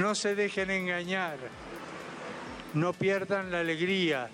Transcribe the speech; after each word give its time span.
no 0.00 0.14
se 0.14 0.34
dejen 0.34 0.70
engañar, 0.70 1.36
no 2.72 2.94
pierdan 2.94 3.52
la 3.52 3.60
alegría, 3.60 4.30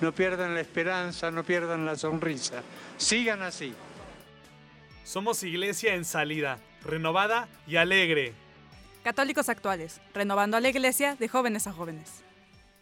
no 0.00 0.10
pierdan 0.10 0.54
la 0.54 0.60
esperanza, 0.60 1.30
no 1.30 1.44
pierdan 1.44 1.86
la 1.86 1.94
sonrisa. 1.94 2.64
Sigan 2.96 3.42
así. 3.42 3.74
Somos 5.04 5.44
iglesia 5.44 5.94
en 5.94 6.04
salida, 6.04 6.58
renovada 6.82 7.48
y 7.68 7.76
alegre. 7.76 8.34
Católicos 9.04 9.48
actuales, 9.48 10.00
renovando 10.14 10.56
a 10.56 10.60
la 10.60 10.68
iglesia 10.68 11.14
de 11.14 11.28
jóvenes 11.28 11.68
a 11.68 11.72
jóvenes. 11.72 12.24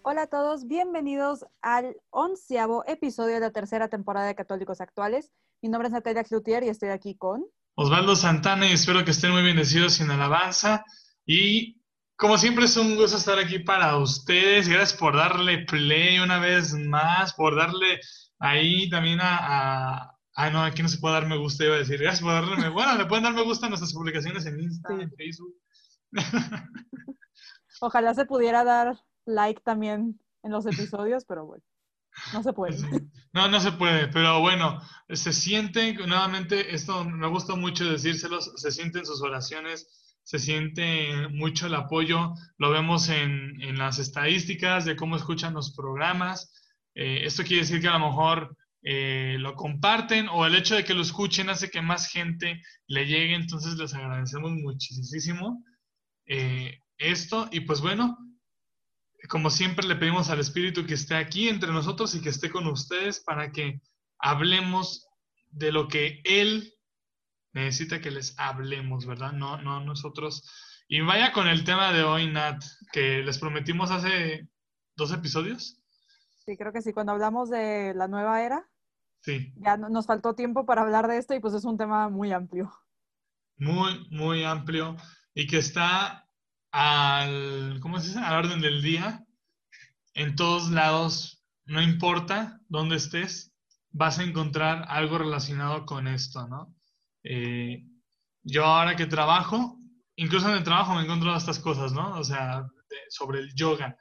Hola 0.00 0.22
a 0.22 0.26
todos, 0.26 0.66
bienvenidos 0.66 1.44
al 1.60 1.96
onceavo 2.08 2.82
episodio 2.86 3.34
de 3.34 3.40
la 3.40 3.50
tercera 3.50 3.88
temporada 3.88 4.26
de 4.26 4.34
Católicos 4.34 4.80
Actuales. 4.80 5.30
Mi 5.60 5.68
nombre 5.68 5.88
es 5.88 5.92
Natalia 5.92 6.24
Cloutier 6.24 6.62
y 6.62 6.70
estoy 6.70 6.88
aquí 6.88 7.14
con... 7.14 7.44
Osvaldo 7.74 8.16
Santana 8.16 8.66
y 8.66 8.72
espero 8.72 9.04
que 9.04 9.10
estén 9.10 9.32
muy 9.32 9.42
bendecidos 9.42 10.00
en 10.00 10.10
alabanza. 10.10 10.82
Y 11.26 11.79
como 12.20 12.36
siempre 12.36 12.66
es 12.66 12.76
un 12.76 12.96
gusto 12.96 13.16
estar 13.16 13.38
aquí 13.38 13.60
para 13.60 13.96
ustedes. 13.96 14.68
Gracias 14.68 14.92
por 14.92 15.16
darle 15.16 15.64
play 15.64 16.18
una 16.18 16.38
vez 16.38 16.74
más, 16.74 17.32
por 17.32 17.56
darle 17.56 17.98
ahí 18.38 18.90
también 18.90 19.20
a... 19.22 20.14
Ah, 20.34 20.50
no, 20.50 20.62
aquí 20.62 20.82
no 20.82 20.88
se 20.90 20.98
puede 20.98 21.14
dar 21.14 21.26
me 21.26 21.38
gusta, 21.38 21.64
iba 21.64 21.76
a 21.76 21.78
decir. 21.78 21.98
Gracias 21.98 22.22
por 22.22 22.32
darle 22.32 22.56
me 22.56 22.68
Bueno, 22.68 22.94
le 22.96 23.06
pueden 23.06 23.24
dar 23.24 23.32
me 23.32 23.42
gusta 23.42 23.66
a 23.66 23.68
nuestras 23.70 23.94
publicaciones 23.94 24.44
en 24.44 24.60
Instagram, 24.60 25.00
en 25.00 25.12
Facebook. 25.12 25.54
Ojalá 27.80 28.12
se 28.12 28.26
pudiera 28.26 28.64
dar 28.64 29.00
like 29.24 29.62
también 29.62 30.20
en 30.42 30.52
los 30.52 30.66
episodios, 30.66 31.24
pero 31.24 31.46
bueno, 31.46 31.64
no 32.34 32.42
se 32.42 32.52
puede. 32.52 32.76
No, 33.32 33.48
no 33.48 33.60
se 33.60 33.72
puede, 33.72 34.08
pero 34.08 34.40
bueno, 34.40 34.82
se 35.08 35.32
siente, 35.32 35.94
nuevamente, 35.94 36.74
esto 36.74 37.04
me 37.04 37.28
gusta 37.28 37.54
mucho 37.54 37.90
decírselos, 37.90 38.52
se 38.56 38.70
sienten 38.72 39.06
sus 39.06 39.22
oraciones, 39.22 39.99
se 40.30 40.38
siente 40.38 41.26
mucho 41.30 41.66
el 41.66 41.74
apoyo, 41.74 42.34
lo 42.56 42.70
vemos 42.70 43.08
en, 43.08 43.60
en 43.60 43.76
las 43.78 43.98
estadísticas 43.98 44.84
de 44.84 44.94
cómo 44.94 45.16
escuchan 45.16 45.54
los 45.54 45.74
programas. 45.74 46.54
Eh, 46.94 47.22
esto 47.24 47.42
quiere 47.42 47.62
decir 47.62 47.80
que 47.80 47.88
a 47.88 47.98
lo 47.98 48.06
mejor 48.06 48.56
eh, 48.80 49.38
lo 49.40 49.56
comparten 49.56 50.28
o 50.28 50.46
el 50.46 50.54
hecho 50.54 50.76
de 50.76 50.84
que 50.84 50.94
lo 50.94 51.02
escuchen 51.02 51.50
hace 51.50 51.68
que 51.68 51.82
más 51.82 52.06
gente 52.06 52.62
le 52.86 53.06
llegue, 53.06 53.34
entonces 53.34 53.74
les 53.74 53.92
agradecemos 53.92 54.52
muchísimo 54.52 55.64
eh, 56.26 56.78
esto 56.96 57.48
y 57.50 57.62
pues 57.62 57.80
bueno, 57.80 58.16
como 59.28 59.50
siempre 59.50 59.84
le 59.84 59.96
pedimos 59.96 60.30
al 60.30 60.38
Espíritu 60.38 60.86
que 60.86 60.94
esté 60.94 61.16
aquí 61.16 61.48
entre 61.48 61.72
nosotros 61.72 62.14
y 62.14 62.20
que 62.20 62.28
esté 62.28 62.50
con 62.50 62.68
ustedes 62.68 63.18
para 63.18 63.50
que 63.50 63.80
hablemos 64.16 65.08
de 65.48 65.72
lo 65.72 65.88
que 65.88 66.20
Él 66.22 66.72
necesita 67.52 68.00
que 68.00 68.10
les 68.10 68.38
hablemos, 68.38 69.06
¿verdad? 69.06 69.32
No, 69.32 69.60
no 69.60 69.80
nosotros. 69.80 70.48
Y 70.88 71.00
vaya 71.00 71.32
con 71.32 71.48
el 71.48 71.64
tema 71.64 71.92
de 71.92 72.02
hoy, 72.02 72.26
Nat, 72.26 72.62
que 72.92 73.22
les 73.22 73.38
prometimos 73.38 73.90
hace 73.90 74.48
dos 74.96 75.12
episodios. 75.12 75.80
Sí, 76.44 76.56
creo 76.56 76.72
que 76.72 76.82
sí, 76.82 76.92
cuando 76.92 77.12
hablamos 77.12 77.50
de 77.50 77.94
la 77.94 78.08
nueva 78.08 78.42
era. 78.42 78.68
Sí. 79.20 79.52
Ya 79.56 79.76
nos 79.76 80.06
faltó 80.06 80.34
tiempo 80.34 80.64
para 80.64 80.82
hablar 80.82 81.06
de 81.06 81.18
esto 81.18 81.34
y 81.34 81.40
pues 81.40 81.54
es 81.54 81.64
un 81.64 81.76
tema 81.76 82.08
muy 82.08 82.32
amplio. 82.32 82.72
Muy, 83.58 84.08
muy 84.10 84.44
amplio 84.44 84.96
y 85.34 85.46
que 85.46 85.58
está 85.58 86.26
al, 86.72 87.78
¿cómo 87.80 88.00
se 88.00 88.08
dice? 88.08 88.18
al 88.20 88.44
orden 88.44 88.60
del 88.60 88.82
día, 88.82 89.24
en 90.14 90.34
todos 90.34 90.70
lados, 90.70 91.44
no 91.66 91.82
importa 91.82 92.60
dónde 92.68 92.96
estés, 92.96 93.52
vas 93.90 94.18
a 94.18 94.24
encontrar 94.24 94.84
algo 94.88 95.18
relacionado 95.18 95.84
con 95.86 96.08
esto, 96.08 96.48
¿no? 96.48 96.74
Eh, 97.24 97.84
yo 98.42 98.64
ahora 98.64 98.96
que 98.96 99.06
trabajo, 99.06 99.78
incluso 100.16 100.48
en 100.50 100.56
el 100.56 100.64
trabajo 100.64 100.94
me 100.94 101.02
encuentro 101.02 101.36
estas 101.36 101.58
cosas, 101.58 101.92
¿no? 101.92 102.18
O 102.18 102.24
sea, 102.24 102.66
sobre 103.08 103.40
el 103.40 103.54
yoga. 103.54 103.96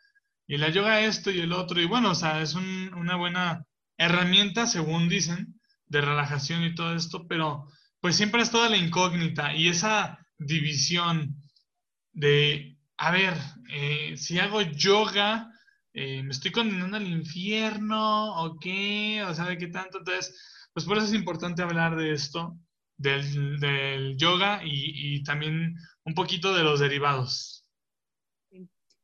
Y 0.47 0.57
la 0.57 0.69
yoga 0.69 1.01
esto 1.01 1.31
y 1.31 1.39
el 1.41 1.53
otro, 1.53 1.79
y 1.79 1.85
bueno, 1.85 2.11
o 2.11 2.15
sea, 2.15 2.41
es 2.41 2.55
un, 2.55 2.91
una 2.95 3.15
buena 3.15 3.65
herramienta, 3.97 4.65
según 4.65 5.09
dicen, 5.09 5.59
de 5.87 6.01
relajación 6.01 6.63
y 6.63 6.75
todo 6.75 6.95
esto, 6.95 7.27
pero 7.27 7.65
pues 7.99 8.15
siempre 8.15 8.41
es 8.41 8.51
toda 8.51 8.69
la 8.69 8.77
incógnita 8.77 9.53
y 9.53 9.67
esa 9.67 10.19
división 10.37 11.35
de, 12.13 12.77
a 12.97 13.11
ver, 13.11 13.33
eh, 13.71 14.15
si 14.17 14.39
hago 14.39 14.61
yoga, 14.61 15.51
eh, 15.93 16.23
¿me 16.23 16.31
estoy 16.31 16.51
condenando 16.51 16.97
al 16.97 17.07
infierno 17.07 18.35
o 18.41 18.57
qué? 18.59 19.23
O 19.23 19.33
sea, 19.33 19.45
¿de 19.45 19.57
qué 19.57 19.67
tanto? 19.67 19.99
Entonces, 19.99 20.67
pues 20.73 20.85
por 20.85 20.97
eso 20.97 21.07
es 21.07 21.13
importante 21.13 21.61
hablar 21.61 21.95
de 21.95 22.13
esto, 22.13 22.57
del, 22.99 24.15
yoga 24.17 24.61
y, 24.63 25.15
y, 25.15 25.23
también 25.23 25.75
un 26.03 26.13
poquito 26.13 26.53
de 26.53 26.63
los 26.63 26.79
derivados. 26.79 27.65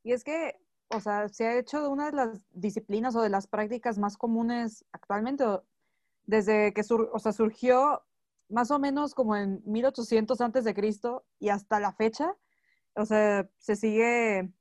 Y 0.04 0.12
es 0.12 0.24
que, 0.24 0.56
o 0.90 1.00
sea, 1.00 1.28
se 1.30 1.48
ha 1.48 1.58
hecho 1.58 1.82
de 1.82 1.88
una 1.88 2.06
de 2.06 2.12
las 2.12 2.46
disciplinas 2.52 3.16
o 3.16 3.22
de 3.22 3.30
las 3.30 3.48
prácticas 3.48 3.98
más 3.98 4.18
comunes 4.18 4.86
actualmente, 4.92 5.44
desde 6.26 6.74
que 6.74 6.84
sur, 6.84 7.10
o 7.12 7.20
sea, 7.20 7.32
surgió 7.32 8.04
más 8.50 8.70
o 8.70 8.78
menos 8.78 9.16
como 9.16 9.36
en 9.36 9.64
1800 9.66 10.40
antes 10.42 10.64
de 10.64 10.76
Cristo 10.76 11.26
y 11.40 11.50
hasta 11.50 11.80
la 11.80 11.94
fecha, 11.94 12.36
o 12.96 13.06
sea, 13.06 13.50
se 13.58 13.76
sigue, 13.76 14.52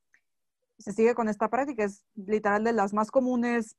se 0.79 0.93
sigue 0.93 1.15
con 1.15 1.29
esta 1.29 1.51
práctica, 1.51 1.85
es 1.85 2.05
literal 2.15 2.65
de 2.65 2.73
las 2.73 2.95
más 2.95 3.11
comunes. 3.11 3.77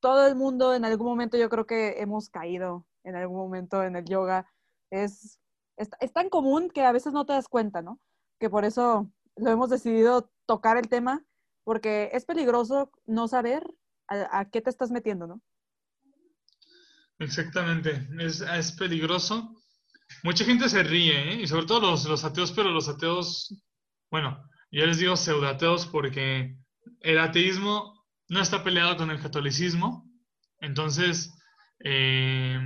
Todo 0.00 0.26
el 0.26 0.36
mundo 0.36 0.74
en 0.74 0.84
algún 0.84 1.06
momento 1.06 1.38
yo 1.38 1.48
creo 1.48 1.66
que 1.66 2.00
hemos 2.00 2.28
caído 2.28 2.84
en 3.04 3.16
algún 3.16 3.38
momento 3.38 3.82
en 3.82 3.96
el 3.96 4.04
yoga. 4.04 4.46
Es, 4.90 5.38
es, 5.76 6.12
tan 6.12 6.28
común 6.28 6.70
que 6.70 6.84
a 6.84 6.92
veces 6.92 7.12
no 7.12 7.26
te 7.26 7.32
das 7.32 7.48
cuenta, 7.48 7.82
¿no? 7.82 8.00
Que 8.38 8.50
por 8.50 8.64
eso 8.64 9.10
lo 9.36 9.50
hemos 9.50 9.70
decidido 9.70 10.30
tocar 10.46 10.76
el 10.76 10.88
tema, 10.88 11.24
porque 11.64 12.10
es 12.12 12.24
peligroso 12.24 12.90
no 13.04 13.28
saber 13.28 13.66
a, 14.08 14.40
a 14.40 14.50
qué 14.50 14.60
te 14.60 14.70
estás 14.70 14.90
metiendo, 14.90 15.26
¿no? 15.26 15.42
Exactamente, 17.18 18.08
es, 18.18 18.40
es 18.40 18.72
peligroso. 18.72 19.54
Mucha 20.22 20.44
gente 20.44 20.68
se 20.68 20.82
ríe, 20.82 21.32
¿eh? 21.32 21.42
y 21.42 21.46
sobre 21.46 21.66
todo 21.66 21.80
los, 21.90 22.04
los 22.04 22.24
ateos, 22.24 22.52
pero 22.52 22.70
los 22.70 22.88
ateos 22.88 23.52
bueno, 24.10 24.48
yo 24.70 24.86
les 24.86 24.98
digo 24.98 25.16
pseudateos 25.16 25.86
porque 25.86 26.56
el 27.00 27.18
ateísmo 27.18 28.06
no 28.28 28.40
está 28.40 28.62
peleado 28.62 28.96
con 28.96 29.10
el 29.10 29.20
catolicismo. 29.20 30.08
Entonces, 30.60 31.34
eh, 31.80 32.58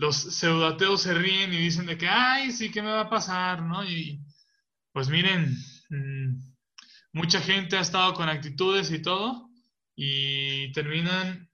los 0.00 0.16
pseudateos 0.16 1.02
se 1.02 1.12
ríen 1.12 1.52
y 1.52 1.58
dicen 1.58 1.84
de 1.84 1.98
que, 1.98 2.08
ay, 2.08 2.52
sí, 2.52 2.70
¿qué 2.70 2.80
me 2.80 2.90
va 2.90 3.02
a 3.02 3.10
pasar? 3.10 3.62
¿no? 3.62 3.84
Y 3.84 4.24
pues 4.92 5.10
miren, 5.10 5.54
mmm, 5.90 6.40
mucha 7.12 7.38
gente 7.38 7.76
ha 7.76 7.82
estado 7.82 8.14
con 8.14 8.30
actitudes 8.30 8.90
y 8.90 9.02
todo 9.02 9.50
y 9.94 10.72
terminan 10.72 11.50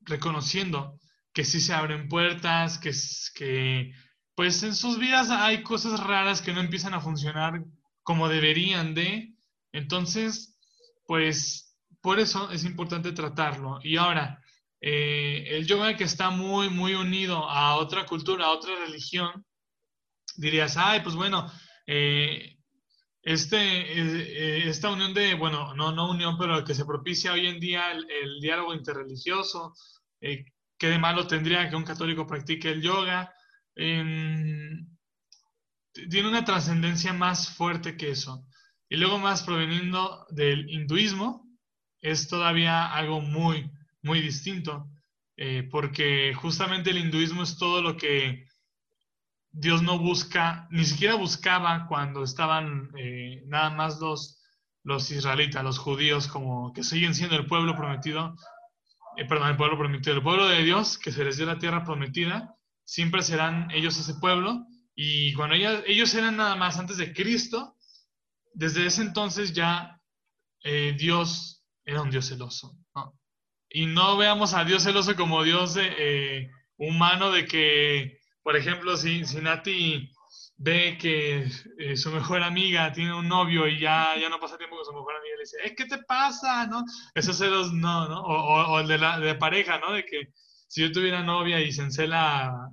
reconociendo 0.00 0.98
que 1.32 1.44
sí 1.44 1.60
se 1.60 1.72
abren 1.72 2.08
puertas, 2.08 2.78
que, 2.78 2.90
que 3.36 3.92
pues 4.34 4.60
en 4.64 4.74
sus 4.74 4.98
vidas 4.98 5.30
hay 5.30 5.62
cosas 5.62 6.00
raras 6.00 6.42
que 6.42 6.52
no 6.52 6.60
empiezan 6.60 6.94
a 6.94 7.00
funcionar 7.00 7.62
como 8.02 8.28
deberían 8.28 8.94
de. 8.94 9.36
Entonces, 9.70 10.58
pues 11.06 11.76
por 12.00 12.18
eso 12.18 12.50
es 12.50 12.64
importante 12.64 13.12
tratarlo. 13.12 13.78
Y 13.84 13.98
ahora, 13.98 14.42
eh, 14.80 15.44
el 15.50 15.66
yoga 15.66 15.96
que 15.96 16.04
está 16.04 16.30
muy, 16.30 16.68
muy 16.70 16.94
unido 16.94 17.48
a 17.48 17.76
otra 17.76 18.06
cultura, 18.06 18.46
a 18.46 18.50
otra 18.50 18.74
religión, 18.86 19.44
dirías, 20.36 20.76
ay, 20.76 21.00
pues 21.00 21.14
bueno, 21.14 21.50
eh, 21.86 22.56
este, 23.22 23.58
eh, 23.58 24.68
esta 24.68 24.90
unión 24.90 25.14
de, 25.14 25.34
bueno, 25.34 25.74
no, 25.74 25.92
no 25.92 26.10
unión, 26.10 26.36
pero 26.38 26.64
que 26.64 26.74
se 26.74 26.84
propicia 26.84 27.32
hoy 27.32 27.46
en 27.46 27.60
día 27.60 27.92
el, 27.92 28.40
diálogo 28.40 28.74
interreligioso, 28.74 29.74
¿qué 30.20 30.86
de 30.86 30.98
malo 30.98 31.26
tendría 31.26 31.68
que 31.68 31.76
un 31.76 31.84
católico 31.84 32.26
practique 32.26 32.70
el 32.70 32.82
yoga? 32.82 33.34
eh, 33.78 34.84
tiene 36.10 36.28
una 36.28 36.44
trascendencia 36.44 37.12
más 37.12 37.48
fuerte 37.50 37.96
que 37.96 38.10
eso. 38.10 38.44
Y 38.88 38.96
luego 38.96 39.18
más 39.18 39.42
proveniendo 39.42 40.26
del 40.30 40.68
hinduismo, 40.68 41.46
es 42.00 42.28
todavía 42.28 42.86
algo 42.86 43.20
muy, 43.20 43.70
muy 44.08 44.22
distinto, 44.22 44.90
eh, 45.36 45.68
porque 45.70 46.34
justamente 46.34 46.90
el 46.90 46.98
hinduismo 46.98 47.42
es 47.42 47.58
todo 47.58 47.82
lo 47.82 47.96
que 47.96 48.46
Dios 49.50 49.82
no 49.82 49.98
busca, 49.98 50.66
ni 50.70 50.84
siquiera 50.84 51.14
buscaba 51.14 51.86
cuando 51.86 52.24
estaban 52.24 52.90
eh, 52.96 53.42
nada 53.46 53.68
más 53.70 54.00
los, 54.00 54.42
los 54.82 55.10
israelitas, 55.10 55.62
los 55.62 55.78
judíos, 55.78 56.26
como 56.26 56.72
que 56.72 56.82
siguen 56.82 57.14
siendo 57.14 57.36
el 57.36 57.46
pueblo 57.46 57.76
prometido, 57.76 58.34
eh, 59.18 59.26
perdón, 59.26 59.50
el 59.50 59.56
pueblo 59.56 59.78
prometido, 59.78 60.16
el 60.16 60.22
pueblo 60.22 60.48
de 60.48 60.64
Dios, 60.64 60.96
que 60.98 61.12
se 61.12 61.22
les 61.22 61.36
dio 61.36 61.44
la 61.44 61.58
tierra 61.58 61.84
prometida, 61.84 62.56
siempre 62.84 63.22
serán 63.22 63.70
ellos 63.70 63.98
ese 63.98 64.14
pueblo. 64.14 64.66
Y 64.94 65.34
cuando 65.34 65.54
ellos 65.54 66.14
eran 66.14 66.36
nada 66.36 66.56
más 66.56 66.78
antes 66.78 66.96
de 66.96 67.12
Cristo, 67.12 67.76
desde 68.54 68.86
ese 68.86 69.02
entonces 69.02 69.52
ya 69.52 70.00
Dios 70.96 71.62
era 71.84 72.02
un 72.02 72.10
Dios 72.10 72.26
celoso. 72.28 72.76
Y 73.70 73.86
no 73.86 74.16
veamos 74.16 74.54
a 74.54 74.64
Dios 74.64 74.84
celoso 74.84 75.14
como 75.16 75.42
Dios 75.42 75.78
humano 76.78 77.30
de 77.32 77.46
que 77.46 78.18
por 78.48 78.56
ejemplo, 78.56 78.96
si, 78.96 79.26
si 79.26 79.42
Nati 79.42 80.10
ve 80.56 80.96
que 80.98 81.50
eh, 81.78 81.96
su 81.98 82.10
mejor 82.10 82.42
amiga 82.42 82.90
tiene 82.94 83.12
un 83.12 83.28
novio 83.28 83.68
y 83.68 83.78
ya, 83.78 84.16
ya 84.18 84.30
no 84.30 84.40
pasa 84.40 84.56
tiempo 84.56 84.76
con 84.76 84.86
su 84.86 84.92
mejor 84.94 85.16
amiga, 85.16 85.36
le 85.36 85.42
dice, 85.42 85.74
¿qué 85.76 85.84
te 85.84 85.98
pasa? 86.04 86.66
¿No? 86.66 86.82
Esos 87.14 87.36
celos 87.36 87.74
no, 87.74 88.08
¿no? 88.08 88.22
O, 88.22 88.80
el 88.80 88.88
de, 88.88 88.96
la, 88.96 89.20
de 89.20 89.34
pareja, 89.34 89.78
¿no? 89.80 89.92
De 89.92 90.06
que 90.06 90.32
si 90.66 90.80
yo 90.80 90.90
tuviera 90.90 91.22
novia 91.22 91.60
y 91.60 91.72
se 91.72 91.82
encela, 91.82 92.70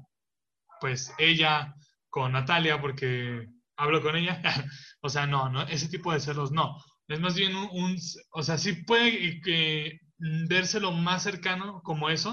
pues 0.80 1.14
ella 1.18 1.76
con 2.10 2.32
Natalia 2.32 2.80
porque 2.80 3.46
hablo 3.76 4.02
con 4.02 4.16
ella, 4.16 4.42
o 5.02 5.10
sea, 5.10 5.28
no, 5.28 5.50
no, 5.50 5.64
ese 5.64 5.90
tipo 5.90 6.14
de 6.14 6.22
celos 6.22 6.54
no. 6.54 6.78
Es 7.10 7.20
más 7.20 7.36
bien 7.36 7.54
un, 7.54 7.98
o 8.32 8.44
sea, 8.44 8.58
sí 8.58 8.84
puede 8.84 9.42
que, 9.42 10.00
vérselo 10.18 10.92
más 10.92 11.24
cercano 11.24 11.82
como 11.84 12.10
eso, 12.10 12.32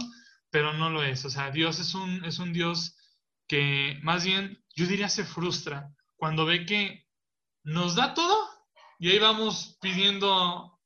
pero 0.51 0.73
no 0.73 0.91
lo 0.91 1.03
es. 1.03 1.25
O 1.25 1.31
sea, 1.31 1.51
Dios 1.51 1.81
es 1.81 1.95
un, 1.95 2.25
es 2.25 2.39
un 2.39 2.53
Dios 2.53 2.97
que 3.49 3.99
más 4.03 4.25
bien 4.25 4.63
yo 4.75 4.87
diría 4.87 5.09
se 5.09 5.25
frustra 5.25 5.91
cuando 6.17 6.47
ve 6.47 6.65
que 6.67 7.07
nos 7.65 7.95
da 7.95 8.15
todo 8.15 8.49
y 8.99 9.11
ahí 9.11 9.19
vamos 9.19 9.79
pidiendo 9.81 10.81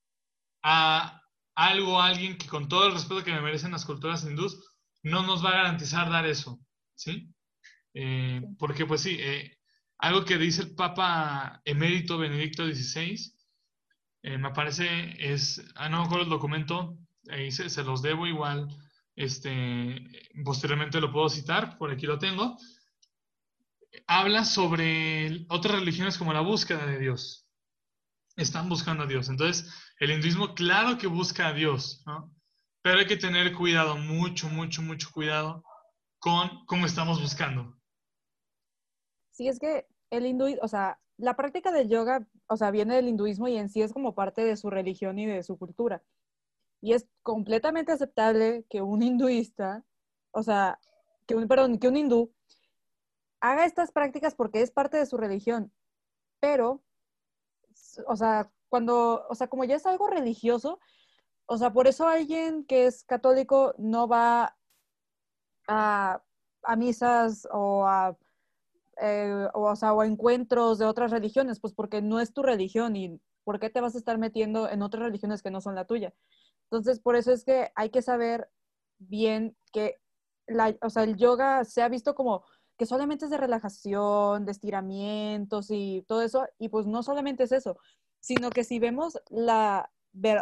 a 0.62 1.22
algo, 1.54 2.00
a 2.00 2.06
alguien 2.06 2.37
que 2.38 2.46
con 2.46 2.69
todo 2.69 2.87
el 2.87 2.93
respeto 2.93 3.25
que 3.25 3.32
me 3.32 3.40
merecen 3.40 3.72
las 3.72 3.84
culturas 3.84 4.25
hindús, 4.25 4.58
no 5.02 5.22
nos 5.22 5.44
va 5.44 5.50
a 5.50 5.56
garantizar 5.56 6.10
dar 6.10 6.26
eso, 6.26 6.58
¿sí? 6.94 7.32
Eh, 7.94 8.43
porque 8.58 8.84
pues 8.84 9.02
sí, 9.02 9.16
eh, 9.19 9.58
algo 9.98 10.25
que 10.25 10.37
dice 10.37 10.62
el 10.62 10.75
Papa 10.75 11.62
emérito 11.64 12.19
Benedicto 12.19 12.66
XVI, 12.66 13.32
eh, 14.26 14.38
me 14.38 14.50
parece 14.50 15.14
es, 15.20 15.62
ah, 15.76 15.88
no 15.88 16.00
me 16.00 16.06
acuerdo 16.06 16.25
el 16.25 16.31
documento, 16.31 16.99
ahí 17.31 17.52
se, 17.52 17.70
se 17.70 17.84
los 17.84 18.02
debo 18.02 18.26
igual, 18.26 18.67
este, 19.14 20.05
posteriormente 20.44 21.00
lo 21.00 21.12
puedo 21.12 21.28
citar, 21.28 21.78
por 21.78 21.93
aquí 21.93 22.06
lo 22.06 22.19
tengo, 22.19 22.56
habla 24.08 24.44
sobre 24.44 25.46
otras 25.49 25.78
religiones 25.78 26.19
como 26.19 26.32
la 26.32 26.40
búsqueda 26.40 26.84
de 26.87 26.99
Dios. 26.99 27.49
Están 28.34 28.69
buscando 28.69 29.05
a 29.05 29.06
Dios. 29.06 29.28
Entonces, 29.28 29.73
el 30.00 30.11
hinduismo, 30.11 30.56
claro 30.56 30.99
que 30.99 31.06
busca 31.06 31.46
a 31.46 31.52
Dios, 31.52 32.02
¿no? 32.05 32.34
Pero 32.82 32.99
hay 32.99 33.06
que 33.06 33.17
tener 33.17 33.55
cuidado, 33.55 33.96
mucho, 33.96 34.49
mucho, 34.49 34.82
mucho 34.82 35.08
cuidado 35.12 35.62
con 36.19 36.67
cómo 36.67 36.84
estamos 36.84 37.22
buscando. 37.22 37.79
Sí, 39.31 39.46
es 39.46 39.61
que 39.61 39.87
el 40.11 40.26
hinduismo, 40.26 40.62
o 40.64 40.69
sea, 40.69 40.99
la 41.19 41.35
práctica 41.37 41.73
del 41.73 41.89
yoga, 41.89 42.27
o 42.49 42.57
sea, 42.57 42.71
viene 42.71 42.97
del 42.97 43.09
hinduismo 43.09 43.49
y 43.49 43.57
en 43.57 43.69
sí 43.69 43.83
es 43.83 43.93
como 43.93 44.15
parte 44.15 44.45
de 44.45 44.57
su 44.57 44.71
religión 44.71 45.19
y 45.19 45.27
de 45.27 45.43
su 45.43 45.59
cultura. 45.59 46.03
Y 46.81 46.93
es 46.93 47.09
completamente 47.23 47.93
aceptable 47.93 48.65
que 48.69 48.83
un 48.83 49.03
hinduista, 49.03 49.85
o 50.31 50.43
sea, 50.43 50.79
que 51.27 51.35
un, 51.35 51.49
perdón, 51.49 51.79
que 51.79 51.89
un 51.89 51.97
hindú 51.97 52.33
haga 53.41 53.65
estas 53.65 53.93
prácticas 53.93 54.35
porque 54.35 54.61
es 54.63 54.71
parte 54.71 54.99
de 54.99 55.07
su 55.07 55.17
religión. 55.17 55.73
Pero, 56.41 56.83
o 58.07 58.17
sea, 58.17 58.51
cuando, 58.69 59.27
o 59.29 59.35
sea, 59.35 59.49
como 59.49 59.65
ya 59.65 59.77
es 59.77 59.87
algo 59.87 60.09
religioso, 60.09 60.81
o 61.47 61.57
sea, 61.59 61.73
por 61.73 61.87
eso 61.87 62.07
alguien 62.09 62.65
que 62.65 62.87
es 62.87 63.05
católico 63.05 63.75
no 63.79 64.09
va 64.09 64.57
a, 65.69 66.23
a 66.63 66.77
misas 66.77 67.49
o 67.51 67.87
a, 67.87 68.17
eh, 69.00 69.48
o, 69.54 69.70
o, 69.70 69.76
sea, 69.76 69.93
o 69.93 70.02
encuentros 70.02 70.78
de 70.78 70.87
otras 70.87 71.10
religiones, 71.10 71.60
pues 71.60 71.75
porque 71.75 72.02
no 72.02 72.20
es 72.20 72.32
tu 72.32 72.43
religión 72.43 72.96
y 72.96 73.20
¿por 73.44 73.60
qué 73.60 73.70
te 73.70 73.81
vas 73.81 73.94
a 73.94 73.98
estar 73.98 74.19
metiendo 74.19 74.69
en 74.69 74.82
otras 74.82 75.04
religiones 75.04 75.43
que 75.43 75.50
no 75.50 75.60
son 75.60 75.75
la 75.75 75.87
tuya? 75.87 76.14
Entonces, 76.64 77.00
por 77.00 77.16
eso 77.16 77.32
es 77.32 77.44
que 77.44 77.70
hay 77.75 77.90
que 77.90 78.02
saber 78.02 78.50
bien 78.98 79.56
que 79.72 80.00
la, 80.46 80.76
o 80.82 80.90
sea, 80.90 81.04
el 81.04 81.16
yoga 81.16 81.64
se 81.64 81.82
ha 81.82 81.88
visto 81.88 82.14
como 82.14 82.44
que 82.76 82.87
solamente 82.87 83.25
es 83.25 83.31
de 83.31 83.38
relajación, 83.38 84.44
de 84.44 84.52
estiramientos 84.52 85.69
y 85.70 86.04
todo 86.08 86.22
eso, 86.22 86.46
y 86.58 86.69
pues 86.69 86.87
no 86.87 87.02
solamente 87.02 87.44
es 87.44 87.52
eso, 87.52 87.78
sino 88.20 88.50
que 88.50 88.64
si 88.64 88.78
vemos 88.78 89.19
la, 89.31 89.90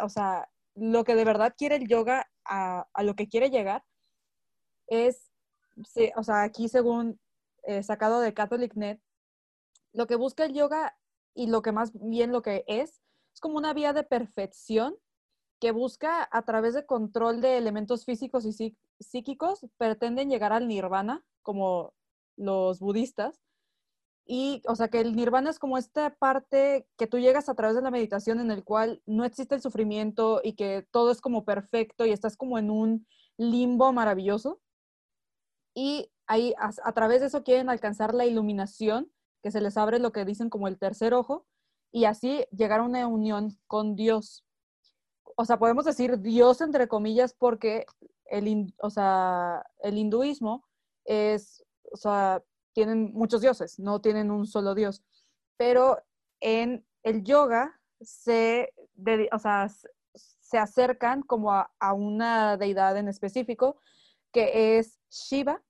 o 0.03 0.09
sea, 0.09 0.49
lo 0.75 1.03
que 1.03 1.15
de 1.15 1.25
verdad 1.25 1.53
quiere 1.57 1.75
el 1.75 1.87
yoga 1.87 2.29
a, 2.43 2.87
a 2.93 3.03
lo 3.03 3.15
que 3.15 3.29
quiere 3.29 3.49
llegar, 3.49 3.83
es, 4.87 5.31
o 6.15 6.23
sea, 6.23 6.43
aquí 6.43 6.67
según 6.69 7.19
eh, 7.65 7.83
sacado 7.83 8.19
de 8.19 8.33
CatholicNet, 8.33 9.01
lo 9.93 10.07
que 10.07 10.15
busca 10.15 10.45
el 10.45 10.53
yoga 10.53 10.97
y 11.33 11.47
lo 11.47 11.61
que 11.61 11.71
más 11.71 11.91
bien 11.93 12.31
lo 12.31 12.41
que 12.41 12.63
es, 12.67 13.01
es 13.33 13.39
como 13.39 13.57
una 13.57 13.73
vía 13.73 13.93
de 13.93 14.03
perfección 14.03 14.95
que 15.59 15.71
busca 15.71 16.27
a 16.31 16.43
través 16.43 16.73
de 16.73 16.85
control 16.85 17.41
de 17.41 17.57
elementos 17.57 18.05
físicos 18.05 18.45
y 18.45 18.75
psíquicos, 18.99 19.65
pretenden 19.77 20.29
llegar 20.29 20.53
al 20.53 20.67
nirvana, 20.67 21.23
como 21.41 21.93
los 22.37 22.79
budistas. 22.79 23.41
Y, 24.27 24.63
o 24.67 24.75
sea, 24.75 24.87
que 24.87 24.99
el 24.99 25.15
nirvana 25.15 25.51
es 25.51 25.59
como 25.59 25.77
esta 25.77 26.15
parte 26.15 26.87
que 26.97 27.07
tú 27.07 27.19
llegas 27.19 27.47
a 27.47 27.55
través 27.55 27.75
de 27.75 27.83
la 27.83 27.91
meditación 27.91 28.39
en 28.39 28.51
el 28.51 28.63
cual 28.63 29.01
no 29.05 29.23
existe 29.23 29.55
el 29.55 29.61
sufrimiento 29.61 30.41
y 30.43 30.53
que 30.53 30.87
todo 30.91 31.11
es 31.11 31.21
como 31.21 31.45
perfecto 31.45 32.05
y 32.05 32.11
estás 32.11 32.35
como 32.35 32.57
en 32.57 32.71
un 32.71 33.07
limbo 33.37 33.93
maravilloso. 33.93 34.59
Y 35.75 36.11
ahí, 36.27 36.53
a, 36.57 36.91
través 36.93 37.21
de 37.21 37.27
eso 37.27 37.43
quieren 37.43 37.69
alcanzar 37.69 38.13
la 38.13 38.25
iluminación, 38.25 39.11
que 39.41 39.51
se 39.51 39.61
les 39.61 39.77
abre 39.77 39.99
lo 39.99 40.11
que 40.11 40.25
dicen 40.25 40.49
como 40.49 40.67
el 40.67 40.77
tercer 40.77 41.13
ojo, 41.13 41.45
y 41.91 42.05
así 42.05 42.45
llegar 42.51 42.79
a 42.79 42.83
una 42.83 43.07
unión 43.07 43.57
con 43.67 43.95
Dios. 43.95 44.45
O 45.37 45.45
sea, 45.45 45.57
podemos 45.57 45.85
decir 45.85 46.19
Dios 46.19 46.61
entre 46.61 46.87
comillas 46.87 47.33
porque 47.33 47.85
el, 48.25 48.73
o 48.81 48.89
sea, 48.89 49.65
el 49.79 49.97
hinduismo 49.97 50.65
es, 51.05 51.63
o 51.91 51.97
sea, 51.97 52.43
tienen 52.73 53.13
muchos 53.13 53.41
dioses, 53.41 53.79
no 53.79 54.01
tienen 54.01 54.31
un 54.31 54.45
solo 54.45 54.75
dios, 54.75 55.03
pero 55.57 56.01
en 56.41 56.85
el 57.03 57.23
yoga 57.23 57.79
se, 58.01 58.73
o 59.31 59.39
sea, 59.39 59.69
se 60.13 60.57
acercan 60.57 61.21
como 61.21 61.53
a, 61.53 61.93
una 61.93 62.57
deidad 62.57 62.97
en 62.97 63.07
específico 63.07 63.77
que 64.31 64.77
es 64.77 64.99
Shiva 65.09 65.63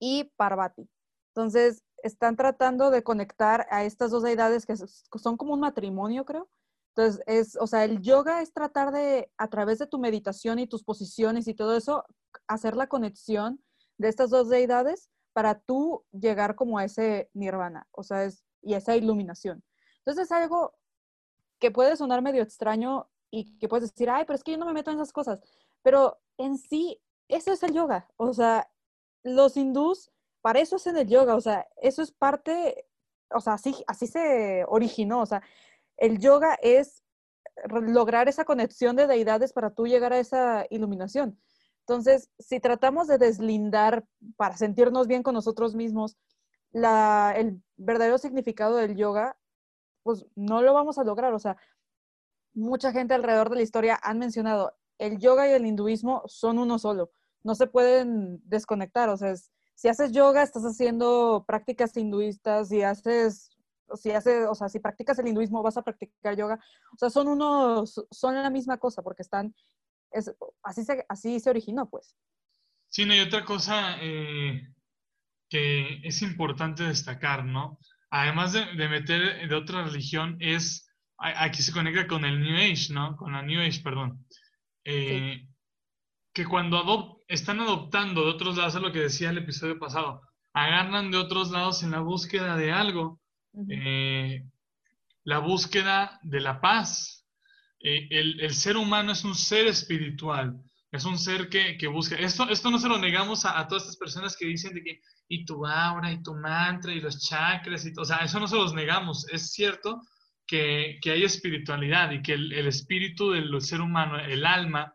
y 0.00 0.32
Parvati. 0.36 0.88
Entonces, 1.28 1.84
están 2.02 2.34
tratando 2.34 2.90
de 2.90 3.04
conectar 3.04 3.68
a 3.70 3.84
estas 3.84 4.10
dos 4.10 4.24
deidades 4.24 4.66
que 4.66 4.74
son 4.76 5.36
como 5.36 5.54
un 5.54 5.60
matrimonio, 5.60 6.24
creo, 6.24 6.48
entonces, 6.96 7.22
es, 7.26 7.56
o 7.60 7.66
sea, 7.66 7.84
el 7.84 8.00
yoga 8.00 8.42
es 8.42 8.52
tratar 8.52 8.92
de, 8.92 9.30
a 9.38 9.48
través 9.48 9.78
de 9.78 9.86
tu 9.86 9.98
meditación 9.98 10.58
y 10.58 10.66
tus 10.66 10.82
posiciones 10.82 11.46
y 11.46 11.54
todo 11.54 11.76
eso, 11.76 12.04
hacer 12.48 12.76
la 12.76 12.88
conexión 12.88 13.62
de 13.96 14.08
estas 14.08 14.30
dos 14.30 14.48
deidades 14.48 15.08
para 15.32 15.60
tú 15.60 16.04
llegar 16.12 16.56
como 16.56 16.78
a 16.78 16.84
ese 16.84 17.30
nirvana, 17.32 17.86
o 17.92 18.02
sea, 18.02 18.24
es, 18.24 18.44
y 18.62 18.74
esa 18.74 18.96
iluminación. 18.96 19.62
Entonces, 19.98 20.24
es 20.24 20.32
algo 20.32 20.74
que 21.60 21.70
puede 21.70 21.96
sonar 21.96 22.22
medio 22.22 22.42
extraño 22.42 23.08
y 23.30 23.56
que 23.58 23.68
puedes 23.68 23.90
decir, 23.90 24.10
ay, 24.10 24.24
pero 24.26 24.36
es 24.36 24.42
que 24.42 24.52
yo 24.52 24.58
no 24.58 24.66
me 24.66 24.72
meto 24.72 24.90
en 24.90 24.96
esas 24.96 25.12
cosas. 25.12 25.40
Pero 25.82 26.18
en 26.38 26.58
sí, 26.58 27.00
eso 27.28 27.52
es 27.52 27.62
el 27.62 27.72
yoga. 27.72 28.08
O 28.16 28.32
sea, 28.32 28.68
los 29.22 29.56
hindús, 29.56 30.10
para 30.40 30.60
eso 30.60 30.76
hacen 30.76 30.96
el 30.96 31.08
yoga. 31.08 31.34
O 31.34 31.40
sea, 31.40 31.66
eso 31.82 32.02
es 32.02 32.12
parte, 32.12 32.86
o 33.30 33.40
sea, 33.40 33.54
así, 33.54 33.74
así 33.86 34.06
se 34.06 34.64
originó. 34.68 35.20
O 35.20 35.26
sea, 35.26 35.42
el 35.96 36.18
yoga 36.18 36.58
es 36.62 37.02
lograr 37.68 38.28
esa 38.28 38.44
conexión 38.44 38.96
de 38.96 39.06
deidades 39.06 39.52
para 39.52 39.70
tú 39.70 39.86
llegar 39.86 40.12
a 40.12 40.18
esa 40.18 40.66
iluminación. 40.70 41.38
Entonces, 41.80 42.30
si 42.38 42.60
tratamos 42.60 43.08
de 43.08 43.18
deslindar 43.18 44.04
para 44.36 44.56
sentirnos 44.56 45.06
bien 45.08 45.22
con 45.22 45.34
nosotros 45.34 45.74
mismos 45.74 46.16
el 46.72 47.62
verdadero 47.76 48.16
significado 48.16 48.76
del 48.76 48.94
yoga, 48.94 49.36
pues 50.04 50.24
no 50.36 50.62
lo 50.62 50.72
vamos 50.72 50.98
a 50.98 51.04
lograr. 51.04 51.34
O 51.34 51.38
sea, 51.38 51.56
mucha 52.54 52.92
gente 52.92 53.14
alrededor 53.14 53.50
de 53.50 53.56
la 53.56 53.62
historia 53.62 53.98
han 54.02 54.18
mencionado, 54.18 54.72
el 54.98 55.18
yoga 55.18 55.48
y 55.48 55.52
el 55.52 55.66
hinduismo 55.66 56.22
son 56.26 56.58
uno 56.58 56.78
solo, 56.78 57.10
no 57.42 57.54
se 57.54 57.66
pueden 57.66 58.40
desconectar. 58.44 59.08
O 59.08 59.16
sea, 59.16 59.34
si 59.74 59.88
haces 59.88 60.12
yoga, 60.12 60.42
estás 60.42 60.62
haciendo 60.64 61.44
prácticas 61.46 61.96
hinduistas, 61.96 62.68
si 62.68 62.82
haces 62.82 63.50
si 63.96 64.10
hace, 64.10 64.46
o 64.46 64.54
sea, 64.54 64.68
si 64.68 64.78
practicas 64.78 65.18
el 65.18 65.28
hinduismo, 65.28 65.62
vas 65.62 65.76
a 65.76 65.82
practicar 65.82 66.36
yoga. 66.36 66.58
O 66.92 66.96
sea, 66.96 67.10
son 67.10 67.28
unos, 67.28 68.06
son 68.10 68.34
la 68.34 68.50
misma 68.50 68.78
cosa 68.78 69.02
porque 69.02 69.22
están, 69.22 69.54
es, 70.10 70.32
así, 70.62 70.84
se, 70.84 71.04
así 71.08 71.40
se 71.40 71.50
originó, 71.50 71.88
pues. 71.88 72.16
Sí, 72.88 73.04
no, 73.04 73.14
y 73.14 73.20
otra 73.20 73.44
cosa, 73.44 73.96
eh, 74.00 74.68
que 75.48 76.00
es 76.02 76.22
importante 76.22 76.84
destacar, 76.84 77.44
¿no? 77.44 77.78
Además 78.10 78.52
de, 78.52 78.64
de 78.74 78.88
meter 78.88 79.48
de 79.48 79.54
otra 79.54 79.84
religión, 79.84 80.36
es, 80.40 80.88
aquí 81.18 81.62
se 81.62 81.72
conecta 81.72 82.06
con 82.06 82.24
el 82.24 82.40
New 82.40 82.56
Age, 82.56 82.92
¿no? 82.92 83.16
Con 83.16 83.32
la 83.32 83.42
New 83.42 83.60
Age, 83.60 83.80
perdón. 83.82 84.26
Eh, 84.84 85.46
que 86.32 86.46
cuando 86.46 86.78
están 87.30 87.60
adoptando 87.60 88.24
de 88.24 88.30
otros 88.30 88.56
lados, 88.56 88.74
es 88.74 88.82
lo 88.82 88.92
que 88.92 88.98
decía 88.98 89.30
el 89.30 89.38
episodio 89.38 89.78
pasado, 89.78 90.20
agarran 90.52 91.10
de 91.10 91.16
otros 91.16 91.50
lados 91.50 91.82
en 91.84 91.92
la 91.92 92.00
búsqueda 92.00 92.56
de 92.56 92.72
algo, 92.72 93.20
eh, 93.68 94.44
la 95.24 95.38
búsqueda 95.38 96.18
de 96.22 96.40
la 96.40 96.60
paz. 96.60 97.24
Eh, 97.78 98.08
el, 98.10 98.40
el, 98.40 98.52
ser 98.52 98.76
humano 98.76 99.12
es 99.12 99.24
un 99.24 99.36
ser 99.36 99.68
espiritual, 99.68 100.60
es 100.90 101.04
un 101.04 101.18
ser 101.18 101.48
que, 101.48 101.78
que 101.78 101.86
busca. 101.86 102.16
Esto, 102.16 102.48
esto 102.48 102.68
no 102.70 102.78
se 102.78 102.88
lo 102.88 102.98
negamos 102.98 103.44
a, 103.44 103.58
a, 103.58 103.68
todas 103.68 103.84
estas 103.84 103.96
personas 103.96 104.36
que 104.36 104.46
dicen 104.46 104.74
de 104.74 104.82
que, 104.82 105.00
y 105.28 105.44
tu 105.44 105.64
aura, 105.64 106.12
y 106.12 106.22
tu 106.22 106.34
mantra, 106.34 106.92
y 106.92 107.00
los 107.00 107.26
chakras, 107.26 107.86
y 107.86 107.92
o 107.96 108.04
sea, 108.04 108.18
eso 108.18 108.40
no 108.40 108.48
se 108.48 108.56
los 108.56 108.74
negamos. 108.74 109.26
Es 109.28 109.52
cierto 109.52 110.02
que, 110.48 110.98
que 111.00 111.12
hay 111.12 111.22
espiritualidad 111.22 112.10
y 112.10 112.22
que 112.22 112.32
el, 112.32 112.52
el, 112.52 112.66
espíritu 112.66 113.30
del 113.30 113.60
ser 113.62 113.80
humano, 113.80 114.18
el 114.18 114.44
alma, 114.44 114.92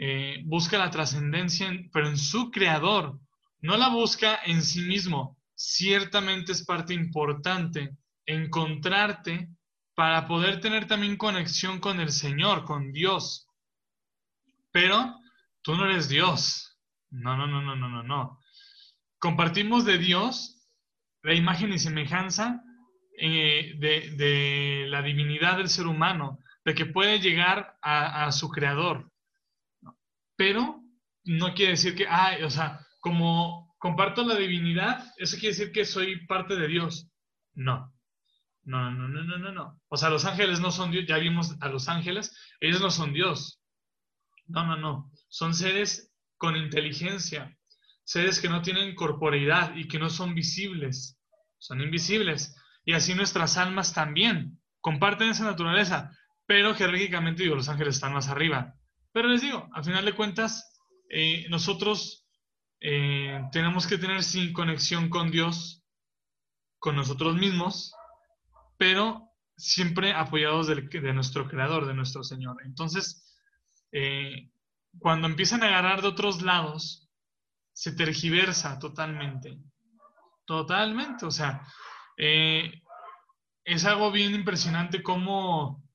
eh, 0.00 0.42
busca 0.44 0.78
la 0.78 0.90
trascendencia, 0.90 1.68
pero 1.92 2.08
en 2.08 2.16
su 2.16 2.52
creador, 2.52 3.18
no 3.60 3.76
la 3.76 3.88
busca 3.88 4.38
en 4.44 4.62
sí 4.62 4.82
mismo. 4.82 5.36
Ciertamente 5.56 6.52
es 6.52 6.64
parte 6.64 6.94
importante 6.94 7.96
encontrarte 8.24 9.48
para 9.96 10.28
poder 10.28 10.60
tener 10.60 10.86
también 10.86 11.16
conexión 11.16 11.80
con 11.80 11.98
el 11.98 12.12
Señor, 12.12 12.64
con 12.64 12.92
Dios. 12.92 13.48
Pero 14.70 15.18
tú 15.62 15.74
no 15.74 15.86
eres 15.86 16.08
Dios. 16.08 16.78
No, 17.10 17.36
no, 17.36 17.48
no, 17.48 17.60
no, 17.60 17.74
no, 17.74 17.88
no, 17.88 18.04
no. 18.04 18.38
Compartimos 19.18 19.84
de 19.84 19.98
Dios 19.98 20.64
la 21.24 21.34
imagen 21.34 21.72
y 21.72 21.80
semejanza 21.80 22.62
eh, 23.18 23.74
de, 23.78 24.86
la 24.86 25.02
divinidad 25.02 25.56
del 25.56 25.68
ser 25.68 25.88
humano, 25.88 26.38
de 26.64 26.74
que 26.74 26.86
puede 26.86 27.18
llegar 27.18 27.76
a 27.82 28.30
su 28.30 28.48
creador. 28.48 29.07
Pero 30.38 30.84
no 31.24 31.52
quiere 31.52 31.72
decir 31.72 31.96
que, 31.96 32.06
ay, 32.08 32.44
o 32.44 32.50
sea, 32.50 32.86
como 33.00 33.74
comparto 33.76 34.24
la 34.24 34.36
divinidad, 34.36 35.04
eso 35.16 35.36
quiere 35.36 35.56
decir 35.56 35.72
que 35.72 35.84
soy 35.84 36.26
parte 36.26 36.54
de 36.54 36.68
Dios. 36.68 37.10
No. 37.54 37.92
No, 38.62 38.90
no, 38.92 39.08
no, 39.08 39.24
no, 39.24 39.38
no, 39.38 39.50
no. 39.50 39.80
O 39.88 39.96
sea, 39.96 40.10
los 40.10 40.24
ángeles 40.26 40.60
no 40.60 40.70
son 40.70 40.92
Dios, 40.92 41.06
ya 41.08 41.18
vimos 41.18 41.56
a 41.60 41.68
los 41.68 41.88
ángeles, 41.88 42.36
ellos 42.60 42.80
no 42.80 42.92
son 42.92 43.12
Dios. 43.12 43.60
No, 44.46 44.64
no, 44.64 44.76
no. 44.76 45.10
Son 45.28 45.54
seres 45.54 46.14
con 46.36 46.56
inteligencia, 46.56 47.58
seres 48.04 48.40
que 48.40 48.48
no 48.48 48.62
tienen 48.62 48.94
corporeidad 48.94 49.74
y 49.74 49.88
que 49.88 49.98
no 49.98 50.08
son 50.08 50.36
visibles, 50.36 51.18
son 51.58 51.80
invisibles. 51.80 52.54
Y 52.84 52.92
así 52.92 53.12
nuestras 53.14 53.56
almas 53.56 53.92
también 53.92 54.60
comparten 54.80 55.30
esa 55.30 55.44
naturaleza, 55.44 56.16
pero 56.46 56.76
jerárquicamente 56.76 57.42
digo, 57.42 57.56
los 57.56 57.68
ángeles 57.68 57.96
están 57.96 58.12
más 58.14 58.28
arriba. 58.28 58.77
Pero 59.18 59.30
les 59.30 59.42
digo, 59.42 59.68
al 59.72 59.84
final 59.84 60.04
de 60.04 60.14
cuentas, 60.14 60.78
eh, 61.10 61.44
nosotros 61.48 62.24
eh, 62.80 63.42
tenemos 63.50 63.84
que 63.88 63.98
tener 63.98 64.22
sin 64.22 64.52
conexión 64.52 65.10
con 65.10 65.32
Dios, 65.32 65.84
con 66.78 66.94
nosotros 66.94 67.34
mismos, 67.34 67.92
pero 68.76 69.32
siempre 69.56 70.12
apoyados 70.12 70.68
de, 70.68 71.12
nuestro 71.12 71.48
Creador, 71.48 71.86
de 71.86 71.94
nuestro 71.94 72.22
Señor. 72.22 72.58
Entonces, 72.64 73.36
eh, 73.90 74.52
cuando 75.00 75.26
empiezan 75.26 75.64
a 75.64 75.66
agarrar 75.66 76.00
de 76.00 76.06
otros 76.06 76.42
lados, 76.42 77.10
se 77.72 77.90
tergiversa 77.96 78.78
totalmente. 78.78 79.58
Totalmente. 80.44 81.26
O 81.26 81.32
sea, 81.32 81.66
eh, 82.16 82.70
es 83.64 83.84
algo 83.84 84.12
bien 84.12 84.32
impresionante 84.36 85.02
cómo, 85.02 85.87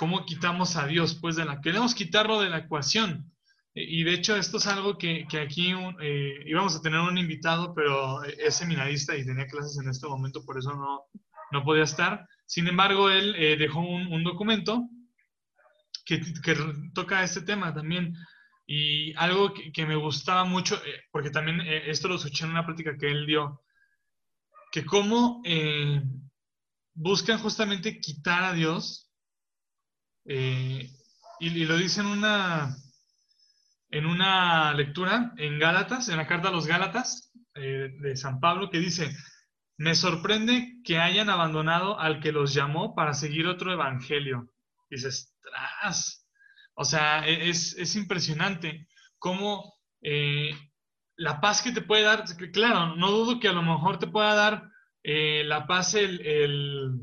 cómo 0.00 0.24
quitamos 0.24 0.76
a 0.76 0.86
Dios, 0.86 1.14
pues 1.14 1.36
de 1.36 1.44
la 1.44 1.60
queremos 1.60 1.94
quitarlo 1.94 2.40
de 2.40 2.48
la 2.48 2.60
ecuación. 2.60 3.30
Y 3.74 4.02
de 4.02 4.14
hecho 4.14 4.34
esto 4.34 4.56
es 4.56 4.66
algo 4.66 4.96
que, 4.96 5.26
que 5.28 5.40
aquí 5.40 5.74
eh, 6.00 6.42
íbamos 6.46 6.74
a 6.74 6.80
tener 6.80 7.00
un 7.00 7.18
invitado, 7.18 7.74
pero 7.74 8.24
es 8.24 8.54
seminarista 8.54 9.14
y 9.14 9.26
tenía 9.26 9.46
clases 9.46 9.76
en 9.76 9.90
este 9.90 10.06
momento, 10.08 10.42
por 10.42 10.56
eso 10.56 10.74
no, 10.74 11.02
no 11.52 11.64
podía 11.64 11.82
estar. 11.82 12.26
Sin 12.46 12.66
embargo, 12.66 13.10
él 13.10 13.34
eh, 13.36 13.58
dejó 13.58 13.80
un, 13.80 14.06
un 14.10 14.24
documento 14.24 14.88
que, 16.06 16.22
que, 16.42 16.56
toca 16.94 17.22
este 17.22 17.42
tema 17.42 17.74
también. 17.74 18.16
Y 18.66 19.12
algo 19.16 19.52
que, 19.52 19.70
que 19.70 19.84
me 19.84 19.96
gustaba 19.96 20.44
mucho, 20.44 20.76
eh, 20.76 21.02
porque 21.12 21.28
también 21.28 21.60
esto 21.60 22.08
lo 22.08 22.14
escuché 22.14 22.46
en 22.46 22.52
una 22.52 22.64
práctica 22.64 22.96
que 22.96 23.10
él 23.10 23.26
dio, 23.26 23.60
que 24.72 24.82
cómo 24.82 25.42
buscan 26.94 27.38
justamente 27.38 28.00
quitar 28.00 28.44
a 28.44 28.54
Dios, 28.54 29.09
y, 30.24 30.90
y, 31.40 31.64
lo 31.64 31.76
dice 31.76 32.00
en 32.00 32.06
una, 32.06 32.76
en 33.90 34.06
una 34.06 34.72
lectura 34.74 35.32
en 35.36 35.58
Gálatas, 35.58 36.08
en 36.08 36.16
la 36.16 36.26
carta 36.26 36.48
a 36.48 36.52
los 36.52 36.66
Gálatas 36.66 37.32
de 37.54 38.16
San 38.16 38.40
Pablo, 38.40 38.70
que 38.70 38.78
dice, 38.78 39.10
me 39.76 39.94
sorprende 39.94 40.76
que 40.84 40.98
hayan 40.98 41.30
abandonado 41.30 41.98
al 41.98 42.20
que 42.20 42.32
los 42.32 42.52
llamó 42.52 42.94
para 42.94 43.14
seguir 43.14 43.46
otro 43.46 43.72
evangelio. 43.72 44.50
Dices, 44.90 45.34
tras. 45.40 46.26
O 46.74 46.84
sea, 46.84 47.26
es, 47.26 47.74
es 47.78 47.96
impresionante 47.96 48.88
cómo 49.18 49.74
eh, 50.02 50.50
la 51.16 51.40
paz 51.40 51.62
que 51.62 51.72
te 51.72 51.82
puede 51.82 52.02
dar, 52.02 52.24
claro, 52.52 52.96
no 52.96 53.10
dudo 53.10 53.40
que 53.40 53.48
a 53.48 53.52
lo 53.52 53.62
mejor 53.62 53.98
te 53.98 54.06
pueda 54.06 54.34
dar 54.34 54.70
eh, 55.02 55.44
la 55.44 55.66
paz 55.66 55.94
el, 55.94 56.20
el, 56.26 57.00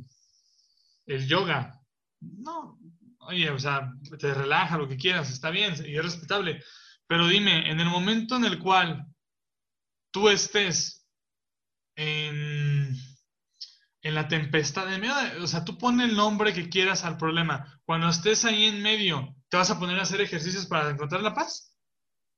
el, 1.05 1.27
yoga. 1.27 1.79
No, 2.19 2.79
oye, 3.27 3.50
o 3.50 3.60
sea, 3.60 3.93
te 4.17 4.34
relaja 4.34 4.77
lo 4.77 4.88
que 4.88 4.98
quieras, 4.98 5.29
está 5.29 5.50
bien 5.50 5.75
y 5.86 5.96
es 5.96 6.03
respetable. 6.03 6.63
Pero 7.07 7.27
dime, 7.27 7.69
en 7.69 7.79
el 7.79 7.89
momento 7.89 8.36
en 8.36 8.46
el 8.46 8.60
cual 8.60 9.05
tú 10.12 10.29
estés 10.29 11.05
en, 11.96 12.96
en 14.01 14.15
la 14.15 14.27
tempestad 14.27 14.88
de 14.88 14.98
medio, 14.98 15.13
o 15.41 15.48
sea, 15.48 15.63
tú 15.65 15.77
pones 15.77 16.10
el 16.10 16.15
nombre 16.15 16.53
que 16.53 16.69
quieras 16.69 17.03
al 17.03 17.17
problema. 17.17 17.79
Cuando 17.86 18.10
estés 18.10 18.46
ahí 18.46 18.65
en 18.65 18.81
medio, 18.81 19.36
¿te 19.50 19.57
vas 19.57 19.72
a 19.72 19.79
poner 19.79 20.00
a 20.00 20.03
hacer 20.03 20.22
ejercicios 20.22 20.65
para 20.65 20.89
encontrar 20.89 21.22
la 21.22 21.34
paz? 21.34 21.74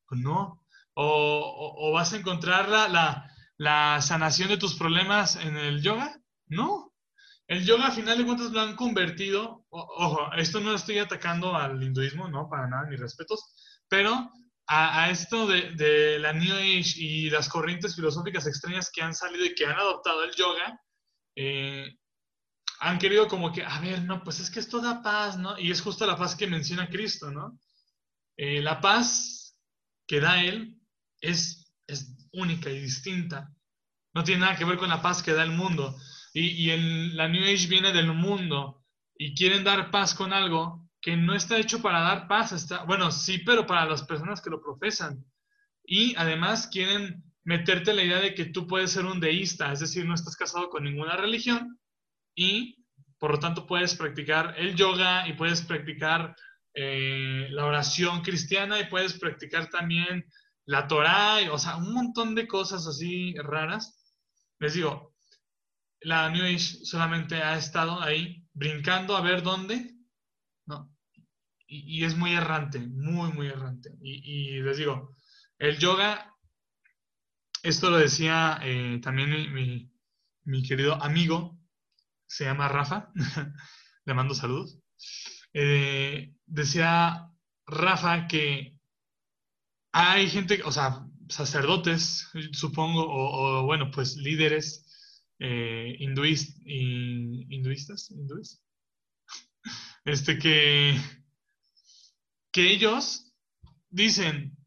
Pues 0.07 0.21
no. 0.21 0.63
O, 0.93 1.05
o, 1.05 1.89
o, 1.89 1.93
vas 1.93 2.13
a 2.13 2.17
encontrar 2.17 2.67
la, 2.67 2.87
la, 2.89 3.31
la, 3.57 4.01
sanación 4.01 4.49
de 4.49 4.57
tus 4.57 4.75
problemas 4.75 5.35
en 5.37 5.55
el 5.55 5.81
yoga? 5.81 6.19
No. 6.47 6.88
El 7.49 7.65
yoga, 7.65 7.87
a 7.87 7.91
final 7.91 8.15
de 8.15 8.25
cuentas, 8.25 8.51
lo 8.51 8.61
han 8.61 8.75
convertido. 8.75 9.65
O, 9.69 9.79
ojo, 9.79 10.31
esto 10.37 10.59
no 10.59 10.75
estoy 10.75 10.99
atacando 10.99 11.55
al 11.55 11.81
hinduismo, 11.81 12.27
no, 12.29 12.47
para 12.47 12.67
nada, 12.67 12.87
ni 12.87 12.95
respetos. 12.95 13.43
Pero 13.87 14.31
a, 14.67 15.03
a 15.03 15.09
esto 15.09 15.47
de, 15.47 15.71
de, 15.71 16.19
la 16.19 16.31
New 16.31 16.55
Age 16.55 16.93
y 16.97 17.31
las 17.31 17.49
corrientes 17.49 17.95
filosóficas 17.95 18.45
extrañas 18.45 18.91
que 18.93 19.01
han 19.01 19.15
salido 19.15 19.45
y 19.45 19.55
que 19.55 19.65
han 19.65 19.79
adoptado 19.79 20.23
el 20.23 20.35
yoga, 20.35 20.79
eh, 21.35 21.97
han 22.81 22.99
querido 22.99 23.27
como 23.27 23.51
que, 23.51 23.63
a 23.63 23.79
ver, 23.79 24.03
no, 24.03 24.23
pues 24.23 24.39
es 24.39 24.51
que 24.51 24.59
esto 24.59 24.79
da 24.79 25.01
paz, 25.01 25.35
¿no? 25.35 25.57
Y 25.57 25.71
es 25.71 25.81
justo 25.81 26.05
la 26.05 26.17
paz 26.17 26.35
que 26.35 26.45
menciona 26.45 26.87
Cristo, 26.87 27.31
¿no? 27.31 27.59
Eh, 28.37 28.61
la 28.61 28.79
paz 28.79 29.57
que 30.05 30.19
da 30.19 30.43
Él 30.43 30.79
es, 31.19 31.73
es 31.87 32.15
única 32.31 32.69
y 32.69 32.79
distinta. 32.79 33.51
No 34.13 34.23
tiene 34.23 34.41
nada 34.41 34.55
que 34.55 34.65
ver 34.65 34.77
con 34.77 34.89
la 34.89 35.01
paz 35.01 35.23
que 35.23 35.33
da 35.33 35.41
el 35.41 35.51
mundo. 35.51 35.97
Y, 36.33 36.71
y 36.71 37.13
la 37.13 37.27
New 37.27 37.43
Age 37.43 37.67
viene 37.67 37.91
del 37.91 38.13
mundo 38.13 38.83
y 39.15 39.35
quieren 39.35 39.63
dar 39.63 39.91
paz 39.91 40.13
con 40.13 40.33
algo 40.33 40.89
que 41.01 41.15
no 41.15 41.33
está 41.33 41.57
hecho 41.57 41.81
para 41.81 42.01
dar 42.01 42.27
paz, 42.27 42.51
está, 42.51 42.83
bueno, 42.83 43.11
sí, 43.11 43.39
pero 43.39 43.65
para 43.65 43.85
las 43.85 44.03
personas 44.03 44.41
que 44.41 44.49
lo 44.49 44.61
profesan. 44.61 45.23
Y 45.85 46.13
además 46.15 46.67
quieren 46.71 47.23
meterte 47.43 47.93
la 47.93 48.03
idea 48.03 48.19
de 48.19 48.35
que 48.35 48.45
tú 48.45 48.67
puedes 48.67 48.91
ser 48.91 49.05
un 49.05 49.19
deísta, 49.19 49.71
es 49.71 49.79
decir, 49.79 50.05
no 50.05 50.13
estás 50.13 50.35
casado 50.35 50.69
con 50.69 50.83
ninguna 50.83 51.15
religión 51.15 51.79
y 52.35 52.85
por 53.17 53.31
lo 53.31 53.39
tanto 53.39 53.65
puedes 53.65 53.95
practicar 53.95 54.55
el 54.57 54.75
yoga 54.75 55.27
y 55.27 55.33
puedes 55.33 55.61
practicar 55.61 56.35
eh, 56.73 57.47
la 57.49 57.65
oración 57.65 58.21
cristiana 58.21 58.79
y 58.79 58.85
puedes 58.85 59.17
practicar 59.17 59.69
también 59.69 60.25
la 60.65 60.87
Torah, 60.87 61.39
o 61.51 61.57
sea, 61.57 61.77
un 61.77 61.93
montón 61.93 62.35
de 62.35 62.47
cosas 62.47 62.85
así 62.85 63.33
raras. 63.37 64.15
Les 64.59 64.75
digo, 64.75 65.08
la 66.01 66.29
New 66.29 66.43
Age 66.43 66.85
solamente 66.85 67.35
ha 67.35 67.57
estado 67.57 68.01
ahí 68.01 68.45
brincando 68.53 69.15
a 69.15 69.21
ver 69.21 69.43
dónde 69.43 69.99
¿no? 70.69 70.95
Y, 71.67 72.03
es 72.03 72.15
muy 72.15 72.33
errante, 72.33 72.79
muy, 72.79 73.31
muy 73.31 73.47
errante. 73.47 73.91
Y, 74.01 74.61
les 74.61 74.77
digo, 74.77 75.15
el 75.59 75.77
yoga, 75.77 76.35
esto 77.61 77.89
lo 77.89 77.97
decía 77.97 78.59
eh, 78.63 78.99
también 79.03 79.53
mi, 79.53 79.91
mi, 80.45 80.63
querido 80.63 81.01
amigo, 81.03 81.59
se 82.27 82.45
llama 82.45 82.69
Rafa, 82.69 83.11
le 84.05 84.13
mando 84.13 84.33
saludos. 84.33 84.79
Eh, 85.53 86.33
decía 86.45 87.29
Rafa 87.67 88.27
que 88.27 88.75
hay 89.91 90.29
gente, 90.29 90.61
o 90.63 90.71
sea, 90.71 91.05
sacerdotes, 91.27 92.27
supongo, 92.51 93.05
o, 93.07 93.63
bueno, 93.63 93.91
pues 93.91 94.17
líderes 94.17 94.88
eh, 95.39 95.95
hinduistas, 95.99 96.59
este 100.05 100.37
que, 100.37 100.99
que 102.51 102.71
ellos 102.71 103.33
dicen, 103.89 104.57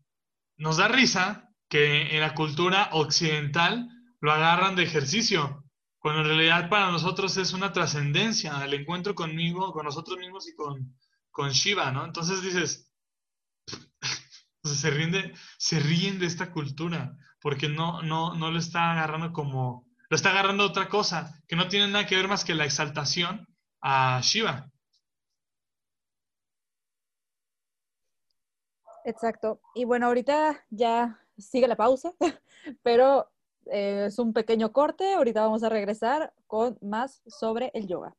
nos 0.57 0.79
da 0.79 0.89
risa 0.89 1.51
que 1.69 2.15
en 2.15 2.21
la 2.21 2.35
cultura 2.35 2.91
occidental 2.93 3.89
lo 4.21 4.33
agarran 4.33 4.77
de 4.77 4.85
ejercicio, 4.85 5.65
cuando 5.99 6.23
en 6.23 6.29
realidad 6.29 6.69
para 6.69 6.91
nosotros 6.91 7.37
es 7.37 7.53
una 7.53 7.73
trascendencia, 7.73 8.65
el 8.65 8.75
encuentro 8.75 9.15
conmigo, 9.15 9.73
con 9.73 9.85
nosotros 9.85 10.19
mismos 10.19 10.49
y 10.49 10.55
con, 10.55 10.97
con 11.31 11.51
Shiva, 11.51 11.93
¿no? 11.93 12.05
Entonces 12.05 12.43
dices, 12.43 12.93
se, 14.65 14.91
ríen 14.91 15.13
de, 15.13 15.35
se 15.59 15.81
ríen 15.81 16.19
de 16.19 16.27
esta 16.27 16.53
cultura, 16.53 17.17
porque 17.41 17.69
no, 17.69 18.03
no, 18.03 18.35
no 18.35 18.51
lo 18.51 18.59
está 18.59 18.93
agarrando 18.93 19.33
como, 19.33 19.89
lo 20.13 20.17
está 20.17 20.29
agarrando 20.29 20.67
otra 20.67 20.91
cosa, 20.91 21.41
que 21.49 21.57
no 21.57 21.69
tiene 21.69 21.89
nada 21.89 22.05
que 22.05 22.17
ver 22.17 22.29
más 22.29 22.45
que 22.45 22.55
la 22.55 22.67
exaltación 22.67 23.49
a 23.81 24.21
Shiva. 24.23 24.71
Exacto. 29.07 29.63
Y 29.75 29.87
bueno, 29.87 30.09
ahorita 30.09 30.67
ya 30.69 31.19
sigue 31.39 31.67
la 31.67 31.77
pausa, 31.77 32.13
pero 32.83 33.31
eh, 33.71 34.05
es 34.09 34.19
un 34.19 34.35
pequeño 34.35 34.71
corte. 34.71 35.15
Ahorita 35.15 35.41
vamos 35.41 35.63
a 35.63 35.71
regresar 35.71 36.35
con 36.47 36.77
más 36.83 37.23
sobre 37.27 37.71
el 37.73 37.87
yoga. 37.87 38.15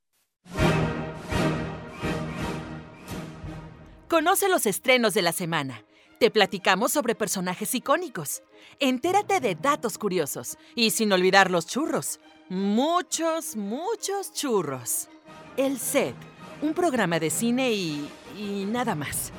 Conoce 4.09 4.50
los 4.50 4.65
estrenos 4.65 5.13
de 5.13 5.21
la 5.21 5.31
semana. 5.31 5.85
Te 6.24 6.32
platicamos 6.32 6.94
sobre 6.94 7.15
personajes 7.15 7.75
icónicos. 7.75 8.44
Entérate 8.80 9.42
de 9.42 9.56
datos 9.56 9.98
curiosos. 9.98 10.58
Y 10.74 10.92
sin 10.92 11.12
olvidar 11.12 11.51
los 11.51 11.68
churros. 11.68 12.22
Muchos, 12.48 13.58
muchos 13.58 14.32
churros. 14.32 15.10
El 15.58 15.77
Set, 15.77 16.15
un 16.62 16.74
programa 16.74 17.20
de 17.20 17.30
cine 17.30 17.74
y... 17.74 18.10
y 18.38 18.63
nada 18.63 18.96
más. 18.96 19.34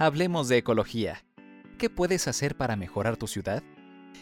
Hablemos 0.00 0.48
de 0.48 0.56
ecología. 0.56 1.24
¿Qué 1.78 1.88
puedes 1.88 2.26
hacer 2.26 2.56
para 2.56 2.74
mejorar 2.74 3.16
tu 3.16 3.28
ciudad? 3.28 3.62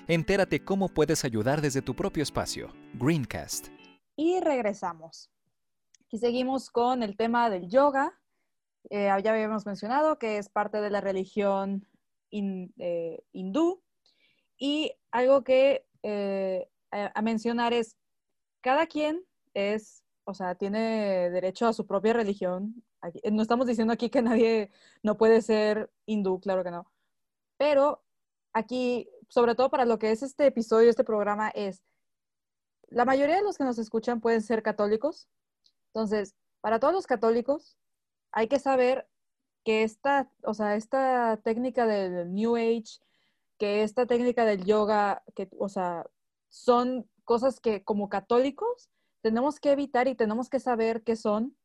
Entérate 0.08 0.62
cómo 0.62 0.90
puedes 0.90 1.24
ayudar 1.24 1.62
desde 1.62 1.80
tu 1.80 1.96
propio 1.96 2.22
espacio. 2.22 2.70
Greencast. 2.92 3.68
Y 4.14 4.40
regresamos. 4.40 5.30
Y 6.10 6.18
seguimos 6.18 6.68
con 6.68 7.02
el 7.02 7.16
tema 7.16 7.48
del 7.48 7.70
yoga. 7.70 8.12
Eh, 8.90 9.06
ya 9.22 9.32
habíamos 9.32 9.66
mencionado 9.66 10.18
que 10.18 10.38
es 10.38 10.48
parte 10.48 10.80
de 10.80 10.90
la 10.90 11.00
religión 11.00 11.86
eh, 12.30 13.22
hindú. 13.32 13.82
Y 14.58 14.92
algo 15.10 15.44
que 15.44 15.86
eh, 16.02 16.68
a 16.90 17.22
mencionar 17.22 17.72
es, 17.72 17.96
cada 18.60 18.86
quien 18.86 19.24
es, 19.54 20.02
o 20.24 20.34
sea, 20.34 20.54
tiene 20.54 21.30
derecho 21.30 21.66
a 21.66 21.72
su 21.72 21.86
propia 21.86 22.12
religión, 22.12 22.82
no 23.30 23.42
estamos 23.42 23.66
diciendo 23.66 23.92
aquí 23.92 24.10
que 24.10 24.22
nadie 24.22 24.70
no 25.02 25.16
puede 25.16 25.42
ser 25.42 25.90
hindú, 26.06 26.40
claro 26.40 26.64
que 26.64 26.70
no. 26.70 26.90
Pero 27.56 28.02
aquí, 28.52 29.08
sobre 29.28 29.54
todo 29.54 29.70
para 29.70 29.84
lo 29.84 29.98
que 29.98 30.10
es 30.10 30.22
este 30.22 30.46
episodio, 30.46 30.90
este 30.90 31.04
programa, 31.04 31.50
es, 31.50 31.82
la 32.88 33.04
mayoría 33.04 33.36
de 33.36 33.42
los 33.42 33.58
que 33.58 33.64
nos 33.64 33.78
escuchan 33.78 34.20
pueden 34.20 34.42
ser 34.42 34.62
católicos. 34.62 35.28
Entonces, 35.88 36.34
para 36.60 36.80
todos 36.80 36.94
los 36.94 37.06
católicos, 37.06 37.76
hay 38.32 38.48
que 38.48 38.58
saber 38.58 39.08
que 39.64 39.82
esta, 39.82 40.30
o 40.44 40.54
sea, 40.54 40.76
esta 40.76 41.38
técnica 41.38 41.86
del 41.86 42.32
New 42.32 42.56
Age, 42.56 43.00
que 43.58 43.82
esta 43.82 44.06
técnica 44.06 44.44
del 44.44 44.64
yoga, 44.64 45.24
que, 45.34 45.48
o 45.58 45.68
sea, 45.68 46.06
son 46.48 47.08
cosas 47.24 47.60
que 47.60 47.82
como 47.82 48.08
católicos 48.08 48.90
tenemos 49.22 49.58
que 49.58 49.72
evitar 49.72 50.08
y 50.08 50.14
tenemos 50.14 50.48
que 50.48 50.60
saber 50.60 51.02
qué 51.02 51.16
son 51.16 51.56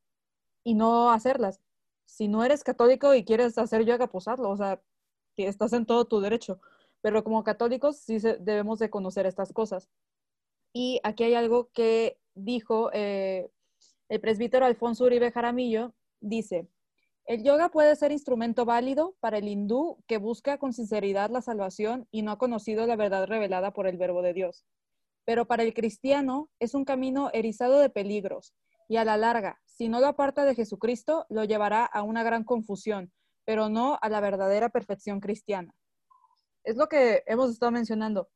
y 0.64 0.74
no 0.74 1.12
hacerlas. 1.12 1.62
Si 2.06 2.28
no 2.28 2.44
eres 2.44 2.64
católico 2.64 3.14
y 3.14 3.24
quieres 3.24 3.58
hacer 3.58 3.86
yoga, 3.86 4.08
pues 4.08 4.28
hazlo, 4.28 4.50
o 4.50 4.58
sea, 4.58 4.82
estás 5.38 5.74
en 5.74 5.86
todo 5.86 6.06
tu 6.06 6.20
derecho. 6.20 6.60
Pero 7.02 7.24
como 7.24 7.44
católicos 7.44 7.98
sí 7.98 8.18
debemos 8.40 8.80
de 8.80 8.90
conocer 8.90 9.26
estas 9.26 9.54
cosas. 9.54 9.90
Y 10.74 11.00
aquí 11.04 11.24
hay 11.24 11.36
algo 11.36 11.70
que 11.72 12.20
dijo 12.36 12.90
eh, 12.94 13.52
el 14.10 14.22
presbítero 14.22 14.66
Alfonso 14.66 15.06
Uribe 15.06 15.32
Jaramillo, 15.32 15.94
dice, 16.22 16.70
el 17.26 17.44
yoga 17.44 17.70
puede 17.70 17.96
ser 17.96 18.12
instrumento 18.12 18.66
válido 18.66 19.16
para 19.20 19.38
el 19.38 19.48
hindú 19.48 20.04
que 20.08 20.18
busca 20.18 20.58
con 20.58 20.74
sinceridad 20.74 21.30
la 21.30 21.42
salvación 21.42 22.08
y 22.12 22.24
no 22.24 22.32
ha 22.32 22.38
conocido 22.38 22.88
la 22.88 22.96
verdad 22.96 23.28
revelada 23.28 23.72
por 23.74 23.88
el 23.88 23.98
verbo 23.98 24.22
de 24.22 24.34
Dios. 24.34 24.66
Pero 25.26 25.46
para 25.46 25.64
el 25.64 25.74
cristiano 25.74 26.50
es 26.60 26.74
un 26.74 26.84
camino 26.84 27.30
erizado 27.34 27.80
de 27.80 27.90
peligros 27.90 28.54
y 28.88 28.98
a 28.98 29.06
la 29.06 29.18
larga, 29.18 29.62
si 29.66 29.88
no 29.88 30.00
lo 30.00 30.08
aparta 30.08 30.46
de 30.46 30.56
Jesucristo, 30.56 31.26
lo 31.30 31.44
llevará 31.44 31.86
a 31.86 32.02
una 32.04 32.24
gran 32.24 32.44
confusión, 32.44 33.14
pero 33.46 33.70
no 33.70 33.98
a 34.02 34.10
la 34.10 34.20
verdadera 34.20 34.70
perfección 34.70 35.20
cristiana. 35.20 35.74
Es 36.64 36.76
lo 36.76 36.88
que 36.88 37.24
hemos 37.26 37.52
estado 37.52 37.72
mencionando. 37.72 38.30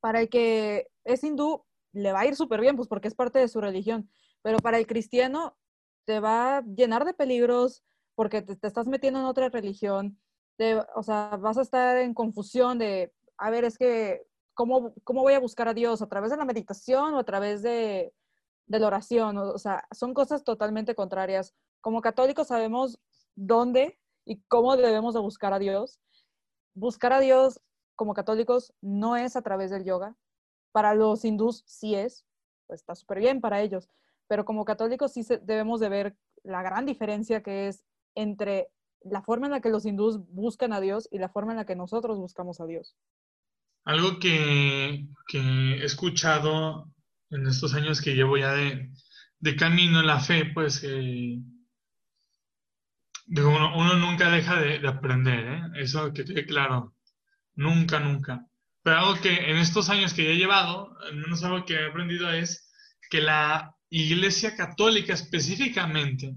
Para 0.00 0.20
el 0.20 0.28
que 0.28 0.88
es 1.04 1.22
hindú, 1.22 1.64
le 1.92 2.12
va 2.12 2.20
a 2.20 2.26
ir 2.26 2.36
súper 2.36 2.60
bien, 2.60 2.74
pues 2.74 2.88
porque 2.88 3.08
es 3.08 3.14
parte 3.14 3.38
de 3.38 3.48
su 3.48 3.60
religión, 3.60 4.10
pero 4.42 4.58
para 4.58 4.78
el 4.78 4.86
cristiano 4.86 5.56
te 6.04 6.20
va 6.20 6.58
a 6.58 6.62
llenar 6.62 7.04
de 7.04 7.14
peligros 7.14 7.82
porque 8.14 8.42
te, 8.42 8.52
estás 8.66 8.86
metiendo 8.86 9.20
en 9.20 9.26
otra 9.26 9.48
religión, 9.48 10.20
o 10.94 11.02
sea, 11.02 11.36
vas 11.40 11.56
a 11.56 11.62
estar 11.62 11.96
en 11.96 12.12
confusión 12.12 12.78
de, 12.78 13.12
a 13.38 13.50
ver, 13.50 13.64
es 13.64 13.78
que, 13.78 14.26
¿cómo, 14.54 14.92
¿cómo 15.04 15.22
voy 15.22 15.32
a 15.32 15.40
buscar 15.40 15.68
a 15.68 15.74
Dios? 15.74 16.02
¿A 16.02 16.08
través 16.08 16.30
de 16.30 16.36
la 16.36 16.44
meditación 16.44 17.14
o 17.14 17.18
a 17.18 17.24
través 17.24 17.62
de, 17.62 18.12
de 18.70 18.78
la 18.78 18.86
oración, 18.86 19.36
o, 19.36 19.58
sea, 19.58 19.84
son 19.90 20.14
cosas 20.14 20.44
totalmente 20.44 20.94
contrarias. 20.94 21.56
Como 21.80 22.00
católicos 22.00 22.46
sabemos 22.46 23.00
dónde 23.34 23.98
y 24.24 24.42
cómo 24.42 24.76
debemos 24.76 25.14
de 25.14 25.20
buscar 25.20 25.52
a 25.52 25.58
Dios. 25.58 25.98
Buscar 26.74 27.12
a 27.12 27.18
Dios 27.18 27.60
como 27.96 28.14
católicos 28.14 28.72
no 28.80 29.16
es 29.16 29.34
a 29.34 29.42
través 29.42 29.72
del 29.72 29.82
yoga. 29.82 30.16
Para 30.70 30.94
los 30.94 31.24
hindús 31.24 31.64
sí 31.66 31.96
es, 31.96 32.24
pues 32.68 32.78
está 32.80 32.94
súper 32.94 33.18
bien 33.18 33.40
para 33.40 33.60
ellos, 33.60 33.90
pero 34.30 34.44
como 34.44 34.64
católicos 34.64 35.12
sí 35.12 35.26
debemos 35.42 35.80
de 35.80 35.88
ver 35.88 36.16
la 36.44 36.62
gran 36.62 36.86
diferencia 36.86 37.42
que 37.42 37.66
es 37.66 37.84
entre 38.14 38.68
la 39.02 39.22
forma 39.22 39.46
en 39.48 39.50
la 39.50 39.60
que 39.60 39.70
los 39.70 39.84
hindús 39.84 40.20
buscan 40.28 40.72
a 40.72 40.80
Dios 40.80 41.08
y 41.10 41.18
la 41.18 41.30
forma 41.30 41.50
en 41.50 41.56
la 41.56 41.66
que 41.66 41.74
nosotros 41.74 42.16
buscamos 42.16 42.60
a 42.60 42.66
Dios. 42.66 42.94
Algo 43.84 44.20
que, 44.20 45.08
que 45.26 45.40
he 45.40 45.84
escuchado 45.84 46.92
en 47.30 47.44
estos 47.48 47.74
años 47.74 48.00
que 48.00 48.14
llevo 48.14 48.36
ya 48.36 48.52
de, 48.52 48.92
camino 49.58 49.98
en 49.98 50.06
la 50.06 50.20
fe, 50.20 50.44
pues 50.54 50.84
uno, 53.36 53.96
nunca 53.96 54.30
deja 54.30 54.60
de, 54.60 54.86
aprender, 54.86 55.44
¿eh? 55.44 55.62
eso 55.82 56.12
que 56.12 56.24
quede 56.24 56.46
claro, 56.46 56.94
nunca, 57.54 57.98
nunca. 57.98 58.46
Pero 58.84 58.96
algo 58.96 59.20
que 59.20 59.50
en 59.50 59.56
estos 59.56 59.90
años 59.90 60.14
que 60.14 60.22
ya 60.22 60.30
he 60.30 60.36
llevado, 60.36 60.96
al 61.00 61.16
menos 61.16 61.42
algo 61.42 61.64
que 61.64 61.74
he 61.74 61.88
aprendido 61.88 62.30
es 62.30 62.70
que 63.10 63.22
la 63.22 63.74
Iglesia 63.90 64.56
Católica 64.56 65.12
específicamente, 65.12 66.36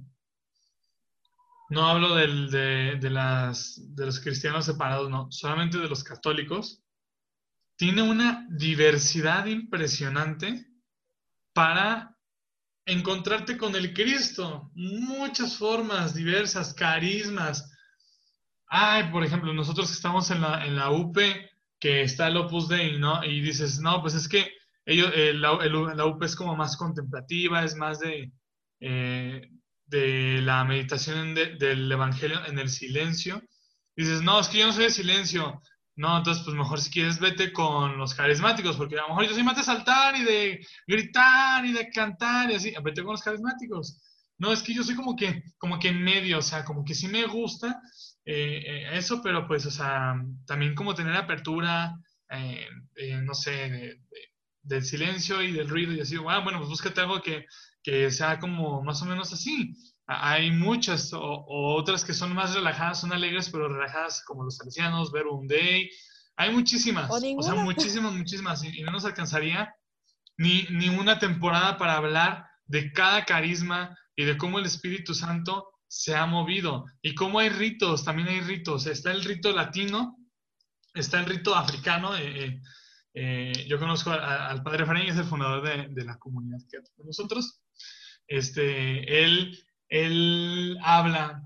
no 1.69 1.87
hablo 1.87 2.15
de, 2.15 2.97
de, 2.99 3.09
las, 3.09 3.79
de 3.95 4.05
los 4.05 4.19
cristianos 4.19 4.65
separados, 4.65 5.09
no, 5.09 5.31
solamente 5.31 5.77
de 5.77 5.87
los 5.87 6.03
católicos, 6.03 6.83
tiene 7.75 8.01
una 8.01 8.45
diversidad 8.49 9.45
impresionante 9.45 10.67
para 11.53 12.15
encontrarte 12.85 13.57
con 13.57 13.75
el 13.75 13.93
Cristo. 13.93 14.71
Muchas 14.75 15.57
formas 15.57 16.13
diversas, 16.13 16.73
carismas. 16.73 17.71
Ay, 18.67 19.11
por 19.11 19.23
ejemplo, 19.23 19.53
nosotros 19.53 19.91
estamos 19.91 20.29
en 20.31 20.41
la, 20.41 20.65
en 20.65 20.75
la 20.75 20.91
UP, 20.91 21.17
que 21.79 22.01
está 22.01 22.27
el 22.27 22.37
Opus 22.37 22.67
Dei, 22.67 22.97
¿no? 22.99 23.23
Y 23.23 23.41
dices, 23.41 23.79
no, 23.79 24.01
pues 24.01 24.13
es 24.13 24.27
que 24.27 24.51
ellos, 24.85 25.11
eh, 25.15 25.33
la, 25.33 25.53
la, 25.95 26.05
UP 26.05 26.23
es 26.23 26.35
como 26.35 26.55
más 26.55 26.77
contemplativa, 26.77 27.63
es 27.63 27.75
más 27.75 27.99
de, 27.99 28.31
eh, 28.79 29.49
de 29.85 30.41
la 30.41 30.63
meditación 30.65 31.35
del 31.35 31.91
Evangelio 31.91 32.45
en 32.45 32.59
el 32.59 32.69
silencio. 32.69 33.41
dices, 33.95 34.21
no, 34.21 34.39
es 34.39 34.47
que 34.47 34.59
yo 34.59 34.67
no 34.67 34.73
soy 34.73 34.85
de 34.85 34.89
silencio. 34.91 35.61
No, 35.95 36.17
entonces 36.17 36.43
pues 36.43 36.55
mejor 36.55 36.81
si 36.81 36.89
quieres 36.89 37.19
vete 37.19 37.53
con 37.53 37.97
los 37.97 38.15
carismáticos, 38.15 38.75
porque 38.77 38.97
a 38.97 39.03
lo 39.03 39.09
mejor 39.09 39.27
yo 39.27 39.33
soy 39.33 39.43
más 39.43 39.57
de 39.57 39.63
saltar 39.63 40.15
y 40.15 40.23
de 40.23 40.65
gritar 40.87 41.63
y 41.65 41.71
de 41.71 41.89
cantar 41.91 42.49
y 42.49 42.55
así, 42.55 42.73
vete 42.83 43.03
con 43.03 43.11
los 43.11 43.21
carismáticos. 43.21 44.01
No, 44.39 44.51
es 44.51 44.63
que 44.63 44.73
yo 44.73 44.83
soy 44.83 44.95
como 44.95 45.15
que, 45.15 45.43
como 45.57 45.77
que 45.79 45.89
en 45.89 46.03
medio, 46.03 46.39
o 46.39 46.41
sea, 46.41 46.65
como 46.65 46.83
que 46.83 46.95
sí 46.95 47.07
me 47.07 47.25
gusta 47.27 47.81
eh, 48.25 48.63
eh, 48.65 48.97
eso, 48.97 49.21
pero 49.21 49.47
pues, 49.47 49.65
o 49.65 49.71
sea, 49.71 50.15
también 50.45 50.75
como 50.75 50.95
tener 50.95 51.15
apertura, 51.15 51.95
eh, 52.29 52.67
no 53.21 53.33
sé, 53.35 53.99
del 54.63 54.83
silencio 54.83 55.41
y 55.41 55.51
del 55.51 55.69
ruido 55.69 55.93
y 55.93 56.01
así, 56.01 56.15
ah, 56.27 56.39
bueno, 56.39 56.57
pues 56.59 56.69
búscate 56.69 57.01
algo 57.01 57.21
que, 57.21 57.45
que 57.83 58.09
sea 58.09 58.39
como 58.39 58.81
más 58.81 59.01
o 59.01 59.05
menos 59.05 59.31
así. 59.33 59.75
Hay 60.05 60.51
muchas, 60.51 61.13
o, 61.13 61.45
otras 61.47 62.03
que 62.03 62.13
son 62.13 62.33
más 62.33 62.53
relajadas, 62.53 63.01
son 63.01 63.13
alegres, 63.13 63.49
pero 63.49 63.69
relajadas, 63.69 64.23
como 64.25 64.43
los 64.43 64.57
salesianos, 64.57 65.11
Verbum 65.11 65.47
Day. 65.47 65.89
Hay 66.35 66.51
muchísimas, 66.51 67.09
o, 67.11 67.19
sea, 67.19 67.55
muchísimas, 67.55 68.13
muchísimas, 68.13 68.63
y, 68.63 68.81
no 68.81 68.91
nos 68.91 69.05
alcanzaría 69.05 69.73
ni, 70.37 70.63
ni 70.71 70.89
una 70.89 71.19
temporada 71.19 71.77
para 71.77 71.95
hablar 71.95 72.47
de 72.65 72.91
cada 72.91 73.23
carisma 73.25 73.95
y 74.15 74.23
de 74.23 74.37
cómo 74.37 74.59
el 74.59 74.65
Espíritu 74.65 75.13
Santo 75.13 75.69
se 75.87 76.15
ha 76.15 76.25
movido 76.25 76.85
y 77.03 77.13
cómo 77.13 77.37
hay 77.37 77.49
ritos, 77.49 78.03
también 78.03 78.27
hay 78.27 78.41
ritos. 78.41 78.87
Está 78.87 79.11
el 79.11 79.23
rito 79.23 79.51
latino, 79.51 80.17
está 80.95 81.19
el 81.19 81.25
rito 81.25 81.55
africano. 81.55 82.15
Eh, 82.15 82.45
eh, 82.45 82.61
eh, 83.13 83.65
yo 83.67 83.79
conozco 83.79 84.11
al 84.11 84.63
padre 84.63 84.83
Efraín, 84.83 85.09
es 85.09 85.17
el 85.17 85.25
fundador 85.25 85.61
de, 85.63 85.87
de 85.89 86.05
la 86.05 86.17
comunidad 86.17 86.59
que 86.69 86.79
nosotros. 87.03 87.61
Este, 88.27 89.23
él, 89.23 89.59
él 89.89 90.77
habla 90.81 91.43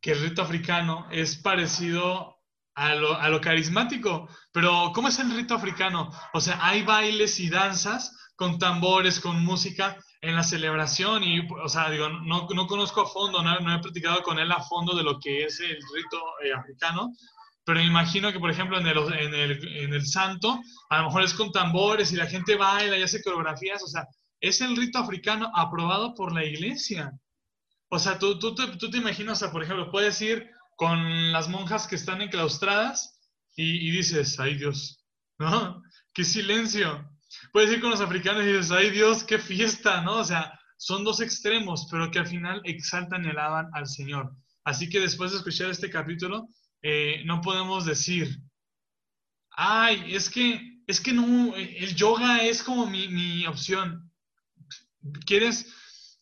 que 0.00 0.12
el 0.12 0.20
rito 0.20 0.42
africano 0.42 1.06
es 1.10 1.36
parecido 1.36 2.38
a 2.74 2.94
lo, 2.94 3.14
a 3.14 3.28
lo, 3.28 3.40
carismático, 3.40 4.28
pero 4.52 4.92
¿cómo 4.94 5.08
es 5.08 5.18
el 5.18 5.34
rito 5.34 5.54
africano? 5.54 6.10
O 6.32 6.40
sea, 6.40 6.58
hay 6.64 6.82
bailes 6.82 7.40
y 7.40 7.50
danzas 7.50 8.16
con 8.36 8.58
tambores, 8.58 9.18
con 9.18 9.44
música 9.44 9.96
en 10.20 10.36
la 10.36 10.44
celebración 10.44 11.24
y, 11.24 11.40
o 11.40 11.68
sea, 11.68 11.90
digo, 11.90 12.08
no, 12.08 12.46
no 12.54 12.66
conozco 12.68 13.02
a 13.02 13.08
fondo, 13.08 13.42
no, 13.42 13.58
no, 13.58 13.74
he 13.74 13.80
platicado 13.80 14.22
con 14.22 14.38
él 14.38 14.50
a 14.52 14.62
fondo 14.62 14.96
de 14.96 15.02
lo 15.02 15.18
que 15.18 15.44
es 15.44 15.58
el 15.60 15.76
rito 15.94 16.18
eh, 16.44 16.52
africano, 16.52 17.12
pero 17.68 17.80
me 17.80 17.86
imagino 17.86 18.32
que, 18.32 18.40
por 18.40 18.50
ejemplo, 18.50 18.80
en 18.80 18.86
el, 18.86 18.96
en, 18.96 19.34
el, 19.34 19.76
en 19.76 19.92
el 19.92 20.06
santo, 20.06 20.58
a 20.88 20.98
lo 21.00 21.04
mejor 21.04 21.22
es 21.22 21.34
con 21.34 21.52
tambores 21.52 22.10
y 22.10 22.16
la 22.16 22.26
gente 22.26 22.56
baila 22.56 22.96
y 22.96 23.02
hace 23.02 23.22
coreografías, 23.22 23.82
o 23.82 23.86
sea, 23.86 24.06
es 24.40 24.62
el 24.62 24.74
rito 24.74 24.98
africano 24.98 25.52
aprobado 25.54 26.14
por 26.14 26.32
la 26.32 26.46
iglesia. 26.46 27.12
O 27.90 27.98
sea, 27.98 28.18
tú, 28.18 28.38
tú, 28.38 28.54
tú, 28.54 28.90
te 28.90 28.96
imaginas, 28.96 29.36
o 29.36 29.40
sea, 29.40 29.52
por 29.52 29.62
ejemplo, 29.62 29.90
puedes 29.90 30.18
ir 30.22 30.48
con 30.76 31.30
las 31.30 31.50
monjas 31.50 31.86
que 31.86 31.96
están 31.96 32.22
enclaustradas 32.22 33.20
y, 33.54 33.86
y 33.86 33.90
dices, 33.90 34.40
ay 34.40 34.54
Dios, 34.54 35.04
¿no? 35.38 35.82
¡Qué 36.14 36.24
silencio! 36.24 37.06
Puedes 37.52 37.70
ir 37.70 37.82
con 37.82 37.90
los 37.90 38.00
africanos 38.00 38.44
y 38.44 38.46
dices, 38.46 38.70
ay 38.70 38.88
Dios, 38.88 39.24
qué 39.24 39.38
fiesta, 39.38 40.00
¿no? 40.00 40.20
O 40.20 40.24
sea, 40.24 40.58
son 40.78 41.04
dos 41.04 41.20
extremos, 41.20 41.86
pero 41.90 42.10
que 42.10 42.18
al 42.18 42.28
final 42.28 42.62
exaltan 42.64 43.26
y 43.26 43.28
alaban 43.28 43.68
al 43.74 43.86
Señor. 43.86 44.32
Así 44.64 44.88
que 44.88 45.00
después 45.00 45.32
de 45.32 45.36
escuchar 45.36 45.68
este 45.68 45.90
capítulo, 45.90 46.48
eh, 46.82 47.22
no 47.24 47.40
podemos 47.40 47.84
decir, 47.84 48.40
ay, 49.50 50.14
es 50.14 50.30
que, 50.30 50.82
es 50.86 51.00
que 51.00 51.12
no, 51.12 51.54
el 51.56 51.94
yoga 51.94 52.42
es 52.44 52.62
como 52.62 52.86
mi, 52.86 53.08
mi 53.08 53.46
opción. 53.46 54.12
¿Quieres, 55.26 55.74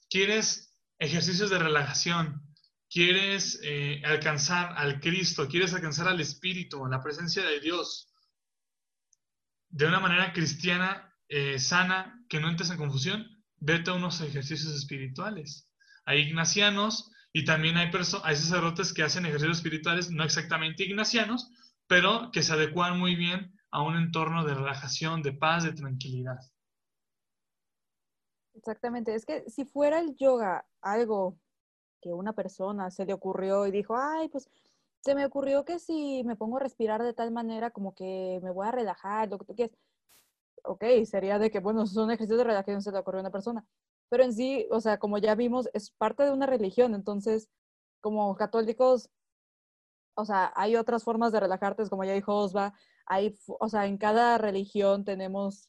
quieres 0.09 0.75
ejercicios 0.99 1.51
de 1.51 1.59
relajación? 1.59 2.42
¿Quieres 2.88 3.61
eh, 3.62 4.01
alcanzar 4.05 4.75
al 4.77 5.01
Cristo? 5.01 5.49
¿Quieres 5.49 5.75
alcanzar 5.75 6.09
al 6.09 6.21
Espíritu, 6.21 6.87
la 6.87 7.03
presencia 7.03 7.45
de 7.45 7.61
Dios? 7.61 8.12
De 9.69 9.87
una 9.87 10.01
manera 10.01 10.33
cristiana, 10.33 11.12
eh, 11.29 11.59
sana, 11.59 12.25
que 12.29 12.40
no 12.40 12.49
entres 12.49 12.71
en 12.71 12.79
confusión, 12.79 13.27
vete 13.57 13.90
a 13.90 13.95
unos 13.95 14.21
ejercicios 14.21 14.73
espirituales. 14.75 15.69
Hay 16.05 16.21
ignacianos 16.21 17.11
y 17.37 17.44
también 17.44 17.77
hay, 17.77 17.92
sacerdotes 17.92 18.94
que 18.94 19.03
hacen 19.03 19.27
ejercicios 19.27 19.59
espirituales, 19.59 20.11
no 20.11 20.25
exactamente 20.25 20.85
ignacianos, 20.85 21.53
pero 21.87 22.31
que 22.33 22.42
se 22.42 22.55
adecuan 22.55 22.99
muy 22.99 23.14
bien 23.14 23.53
a 23.70 23.83
un 23.83 23.94
entorno 23.94 24.42
de 24.42 24.55
relajación, 24.55 25.20
de 25.20 25.35
paz, 25.35 25.64
de 25.64 25.75
tranquilidad. 25.75 26.38
Exactamente, 28.55 29.14
es 29.14 29.27
que 29.27 29.44
si 29.51 29.66
fuera 29.66 29.99
el 29.99 30.16
yoga 30.16 30.64
algo 30.81 31.37
que 32.01 32.14
una 32.14 32.33
persona 32.33 32.90
se 32.90 33.05
le 33.05 33.12
ocurrió 33.12 33.66
y 33.66 33.70
dijo, 33.70 33.94
ay, 33.99 34.31
pues 34.31 34.49
se 35.01 35.14
me 35.14 35.27
ocurrió 35.27 35.66
que 35.66 35.79
si 35.79 36.25
me 36.25 36.37
pongo 36.37 36.57
a 36.57 36.61
respirar 36.61 37.03
de 37.03 37.12
tal 37.12 37.33
manera 37.33 37.70
como 37.70 37.94
que 37.94 38.40
me 38.42 38.51
voy 38.51 38.66
a 38.66 38.72
relajar, 38.72 39.29
lo 39.29 39.37
que 39.37 39.44
tú 39.44 39.55
quieras, 39.55 39.77
ok, 40.64 40.85
sería 41.05 41.38
de 41.38 41.51
que, 41.51 41.61
bueno, 41.61 41.85
son 41.87 42.11
ejercicios 42.11 42.38
de 42.38 42.44
relajación, 42.44 42.81
se 42.81 42.92
le 42.92 42.99
ocurrió 42.99 43.18
a 43.18 43.25
una 43.25 43.31
persona. 43.31 43.62
Pero 44.09 44.25
en 44.25 44.33
sí, 44.33 44.66
o 44.71 44.81
sea, 44.81 44.99
como 44.99 45.19
ya 45.19 45.35
vimos, 45.35 45.69
es 45.75 45.90
parte 45.90 46.23
de 46.25 46.33
una 46.33 46.47
religión, 46.47 46.95
entonces, 46.95 47.49
como 48.01 48.37
católicos, 48.37 49.11
o 50.14 50.25
sea, 50.25 50.53
hay 50.57 50.77
otras 50.77 51.05
formas 51.05 51.33
de 51.33 51.40
relajarte, 51.40 51.88
como 51.88 52.05
ya 52.05 52.12
dijo 52.12 52.35
Osva, 52.35 52.75
hay, 53.07 53.37
o 53.47 53.69
sea, 53.69 53.87
en 53.87 53.99
cada 53.99 54.38
religión 54.38 55.05
tenemos 55.05 55.69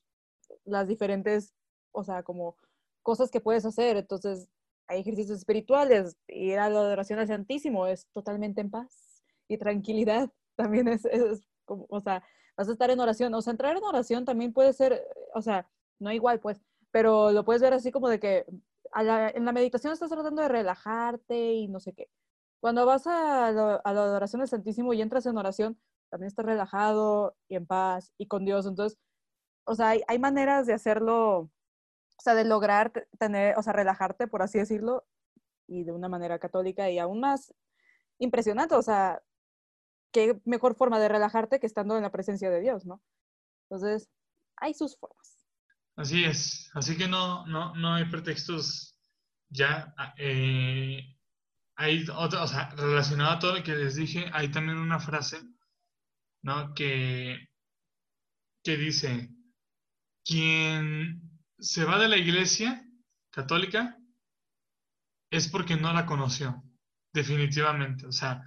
las 0.65 0.87
diferentes, 0.87 1.53
o 1.91 2.03
sea, 2.03 2.23
como 2.23 2.57
cosas 3.03 3.31
que 3.31 3.41
puedes 3.41 3.65
hacer, 3.65 3.97
entonces, 3.97 4.49
hay 4.87 5.01
ejercicios 5.01 5.39
espirituales, 5.39 6.17
ir 6.27 6.59
a 6.59 6.69
la 6.69 6.79
adoración 6.79 7.19
al 7.19 7.27
Santísimo 7.27 7.87
es 7.87 8.07
totalmente 8.13 8.61
en 8.61 8.71
paz 8.71 9.23
y 9.47 9.57
tranquilidad, 9.57 10.29
también 10.55 10.87
es, 10.87 11.05
es 11.05 11.47
como, 11.65 11.85
o 11.89 11.99
sea, 11.99 12.23
vas 12.57 12.67
a 12.67 12.71
estar 12.71 12.89
en 12.89 12.99
oración. 12.99 13.33
O 13.35 13.41
sea, 13.41 13.51
entrar 13.51 13.77
en 13.77 13.83
oración 13.83 14.25
también 14.25 14.51
puede 14.53 14.73
ser, 14.73 15.05
o 15.33 15.41
sea, 15.41 15.69
no 15.99 16.11
igual, 16.11 16.39
pues, 16.39 16.61
pero 16.97 17.31
lo 17.31 17.45
puedes 17.45 17.61
ver 17.61 17.73
así 17.75 17.91
como 17.91 18.09
de 18.09 18.19
que 18.19 18.43
en 18.95 19.45
la 19.45 19.51
meditación 19.51 19.93
estás 19.93 20.09
tratando 20.09 20.41
de 20.41 20.47
relajarte 20.47 21.53
y 21.53 21.67
no 21.67 21.79
sé 21.79 21.93
qué. 21.93 22.09
Cuando 22.59 22.87
vas 22.87 23.05
a, 23.05 23.51
la 23.51 23.81
adoración 23.83 24.39
del 24.39 24.49
Santísimo 24.49 24.93
y 24.93 25.01
entras 25.03 25.27
en 25.27 25.37
oración, 25.37 25.79
también 26.09 26.29
estás 26.29 26.47
relajado 26.47 27.35
y 27.49 27.55
en 27.55 27.67
paz 27.67 28.11
y 28.17 28.25
con 28.25 28.45
Dios. 28.45 28.65
Entonces, 28.65 28.97
o 29.65 29.75
sea, 29.75 29.89
hay, 29.89 30.01
hay 30.07 30.17
maneras 30.17 30.65
de 30.65 30.73
hacerlo, 30.73 31.41
o 31.41 31.51
sea, 32.17 32.33
de 32.33 32.45
lograr 32.45 32.91
tener, 33.19 33.55
o 33.59 33.61
sea, 33.61 33.73
relajarte, 33.73 34.27
por 34.27 34.41
así 34.41 34.57
decirlo, 34.57 35.05
y 35.67 35.83
de 35.83 35.91
una 35.91 36.09
manera 36.09 36.39
católica 36.39 36.89
y 36.89 36.97
aún 36.97 37.19
más 37.19 37.53
impresionante. 38.17 38.73
O 38.73 38.81
sea, 38.81 39.21
qué 40.11 40.41
mejor 40.45 40.73
forma 40.73 40.99
de 40.99 41.09
relajarte 41.09 41.59
que 41.59 41.67
estando 41.67 41.95
en 41.95 42.01
la 42.01 42.11
presencia 42.11 42.49
de 42.49 42.61
Dios, 42.61 42.87
¿no? 42.87 43.03
Entonces, 43.69 44.09
hay 44.55 44.73
sus 44.73 44.97
formas. 44.97 45.36
Así 45.97 46.23
es, 46.23 46.69
así 46.75 46.95
que 46.95 47.07
no, 47.07 47.45
no, 47.47 47.75
no 47.75 47.95
hay 47.95 48.05
pretextos 48.05 48.97
ya. 49.49 49.93
Ah, 49.97 50.13
eh, 50.17 51.17
hay 51.75 52.05
otra, 52.15 52.43
o 52.43 52.47
sea, 52.47 52.69
relacionado 52.75 53.31
a 53.31 53.39
todo 53.39 53.55
lo 53.57 53.63
que 53.63 53.75
les 53.75 53.95
dije, 53.95 54.29
hay 54.33 54.49
también 54.49 54.77
una 54.77 54.99
frase, 54.99 55.41
¿no? 56.43 56.73
Que, 56.73 57.49
que 58.63 58.77
dice, 58.77 59.29
quien 60.23 61.21
se 61.59 61.85
va 61.85 61.99
de 61.99 62.09
la 62.09 62.17
iglesia 62.17 62.85
católica 63.31 63.97
es 65.31 65.47
porque 65.49 65.75
no 65.75 65.93
la 65.93 66.05
conoció, 66.05 66.63
definitivamente. 67.13 68.05
O 68.07 68.11
sea, 68.11 68.43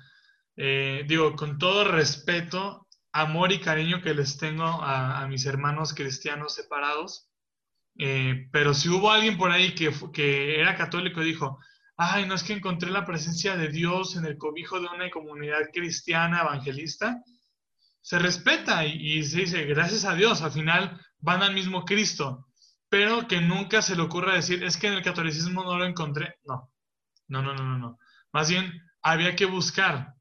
eh, 0.56 1.04
digo, 1.06 1.34
con 1.36 1.58
todo 1.58 1.84
respeto, 1.84 2.86
amor 3.12 3.52
y 3.52 3.60
cariño 3.60 4.02
que 4.02 4.14
les 4.14 4.36
tengo 4.38 4.64
a, 4.64 5.26
mis 5.26 5.46
hermanos 5.46 5.94
cristianos 5.94 6.54
separados, 6.54 7.29
eh, 7.98 8.48
pero 8.52 8.74
si 8.74 8.88
hubo 8.88 9.10
alguien 9.10 9.36
por 9.36 9.50
ahí 9.50 9.74
que, 9.74 9.92
que 10.12 10.60
era 10.60 10.76
católico 10.76 11.22
y 11.22 11.26
dijo, 11.26 11.58
ay, 11.96 12.26
no 12.26 12.34
es 12.34 12.42
que 12.42 12.54
encontré 12.54 12.90
la 12.90 13.04
presencia 13.04 13.56
de 13.56 13.68
Dios 13.68 14.16
en 14.16 14.24
el 14.24 14.38
cobijo 14.38 14.80
de 14.80 14.86
una 14.86 15.10
comunidad 15.10 15.68
cristiana 15.72 16.40
evangelista, 16.40 17.22
se 18.00 18.18
respeta 18.18 18.86
y, 18.86 19.22
se 19.24 19.40
dice, 19.40 19.64
gracias 19.66 20.04
a 20.04 20.14
Dios, 20.14 20.40
al 20.42 20.52
final 20.52 20.98
van 21.18 21.42
al 21.42 21.52
mismo 21.52 21.84
Cristo, 21.84 22.46
pero 22.88 23.28
que 23.28 23.40
nunca 23.40 23.82
se 23.82 23.94
le 23.94 24.02
ocurra 24.02 24.34
decir, 24.34 24.64
es 24.64 24.76
que 24.76 24.86
en 24.86 24.94
el 24.94 25.02
catolicismo 25.02 25.62
no 25.62 25.76
lo 25.76 25.84
encontré. 25.84 26.36
No, 26.44 26.72
no, 27.28 27.42
no, 27.42 27.54
no, 27.54 27.64
no. 27.64 27.78
no. 27.78 27.98
Más 28.32 28.48
bien, 28.48 28.82
había 29.02 29.36
que 29.36 29.44
buscar 29.44 30.14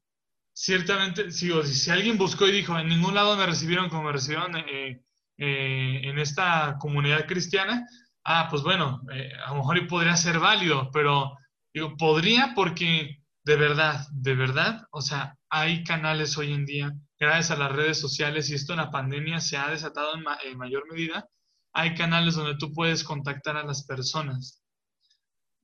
ciertamente, 0.52 1.30
si, 1.32 1.50
si 1.62 1.90
alguien 1.90 2.18
buscó 2.18 2.46
y 2.46 2.52
dijo, 2.52 2.78
en 2.78 2.88
ningún 2.88 3.14
lado 3.14 3.36
me 3.36 3.46
recibieron 3.46 3.88
como 3.88 4.12
recibieron 4.12 4.54
eh, 4.56 5.02
eh, 5.42 6.02
en 6.04 6.18
esta 6.18 6.76
comunidad 6.78 7.26
cristiana, 7.26 7.86
ah, 8.24 8.48
pues 8.50 8.62
bueno, 8.62 9.00
eh, 9.10 9.32
a 9.42 9.52
lo 9.52 9.56
mejor 9.56 9.86
podría 9.86 10.14
ser 10.14 10.38
válido, 10.38 10.90
pero 10.92 11.34
digo, 11.72 11.96
podría 11.96 12.52
porque 12.54 13.22
de 13.42 13.56
verdad, 13.56 14.06
de 14.12 14.34
verdad, 14.34 14.82
o 14.90 15.00
sea, 15.00 15.38
hay 15.48 15.82
canales 15.82 16.36
hoy 16.36 16.52
en 16.52 16.66
día, 16.66 16.92
gracias 17.18 17.52
a 17.52 17.56
las 17.56 17.72
redes 17.72 17.98
sociales, 17.98 18.50
y 18.50 18.54
esto 18.54 18.74
en 18.74 18.80
la 18.80 18.90
pandemia 18.90 19.40
se 19.40 19.56
ha 19.56 19.70
desatado 19.70 20.12
en, 20.14 20.58
mayor 20.58 20.84
medida, 20.92 21.26
hay 21.72 21.94
canales 21.94 22.34
donde 22.34 22.58
tú 22.58 22.74
puedes 22.74 23.02
contactar 23.02 23.56
a 23.56 23.64
las 23.64 23.86
personas 23.86 24.62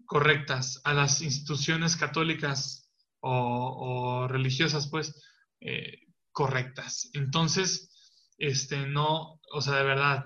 correctas, 0.06 0.80
a 0.84 0.94
las 0.94 1.20
instituciones 1.20 1.96
católicas 1.96 2.90
o, 3.20 4.26
religiosas, 4.26 4.88
pues, 4.88 5.22
eh, 5.60 5.98
correctas. 6.32 7.10
Entonces, 7.12 7.90
este, 8.38 8.86
no, 8.86 9.40
o 9.52 9.60
sea, 9.60 9.76
de 9.76 9.84
verdad, 9.84 10.24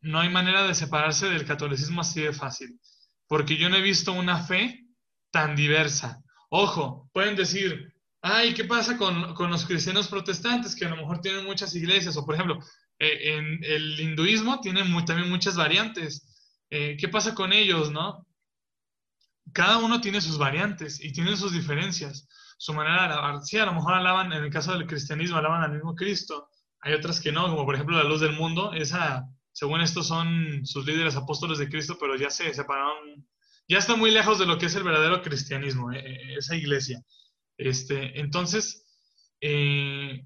no 0.00 0.20
hay 0.20 0.28
manera 0.28 0.66
de 0.66 0.74
separarse 0.74 1.28
del 1.28 1.46
catolicismo 1.46 2.00
así 2.00 2.22
de 2.22 2.32
fácil, 2.32 2.80
porque 3.26 3.56
yo 3.56 3.68
no 3.68 3.76
he 3.76 3.82
visto 3.82 4.12
una 4.12 4.42
fe 4.44 4.86
tan 5.30 5.56
diversa. 5.56 6.22
Ojo, 6.50 7.10
pueden 7.12 7.36
decir, 7.36 7.92
ay, 8.22 8.54
¿qué 8.54 8.64
pasa 8.64 8.96
con, 8.96 9.34
con 9.34 9.50
los 9.50 9.66
cristianos 9.66 10.08
protestantes 10.08 10.76
que 10.76 10.86
a 10.86 10.90
lo 10.90 10.96
mejor 10.96 11.20
tienen 11.20 11.44
muchas 11.44 11.74
iglesias? 11.74 12.16
O 12.16 12.24
por 12.24 12.34
ejemplo, 12.34 12.58
eh, 12.98 13.36
en 13.36 13.64
el 13.64 13.98
hinduismo 13.98 14.60
tienen 14.60 14.86
también 15.04 15.30
muchas 15.30 15.56
variantes. 15.56 16.26
Eh, 16.70 16.96
¿Qué 16.98 17.08
pasa 17.08 17.34
con 17.34 17.52
ellos, 17.52 17.90
no? 17.90 18.26
cada 19.52 19.78
uno 19.78 20.00
tiene 20.00 20.20
sus 20.20 20.38
variantes 20.38 21.02
y 21.02 21.12
tiene 21.12 21.36
sus 21.36 21.52
diferencias, 21.52 22.28
su 22.58 22.72
manera 22.74 23.02
de 23.02 23.14
alabar. 23.14 23.40
Sí, 23.42 23.58
a 23.58 23.66
lo 23.66 23.74
mejor 23.74 23.94
alaban, 23.94 24.32
en 24.32 24.44
el 24.44 24.50
caso 24.50 24.72
del 24.72 24.86
cristianismo, 24.86 25.36
alaban 25.36 25.62
al 25.62 25.72
mismo 25.72 25.94
Cristo. 25.94 26.48
Hay 26.86 26.94
otras 26.94 27.20
que 27.20 27.32
no, 27.32 27.48
como 27.48 27.64
por 27.64 27.74
ejemplo 27.74 27.96
la 27.96 28.08
luz 28.08 28.20
del 28.20 28.34
mundo. 28.34 28.72
Esa, 28.72 29.28
según 29.50 29.80
esto, 29.80 30.04
son 30.04 30.64
sus 30.64 30.86
líderes 30.86 31.16
apóstoles 31.16 31.58
de 31.58 31.68
Cristo, 31.68 31.96
pero 31.98 32.14
ya 32.14 32.30
se 32.30 32.54
separaron, 32.54 33.26
ya 33.68 33.78
está 33.78 33.96
muy 33.96 34.12
lejos 34.12 34.38
de 34.38 34.46
lo 34.46 34.56
que 34.56 34.66
es 34.66 34.76
el 34.76 34.84
verdadero 34.84 35.20
cristianismo, 35.20 35.92
eh, 35.92 35.98
eh, 35.98 36.34
esa 36.38 36.54
iglesia. 36.54 37.02
Este, 37.58 38.20
entonces, 38.20 38.86
eh, 39.40 40.24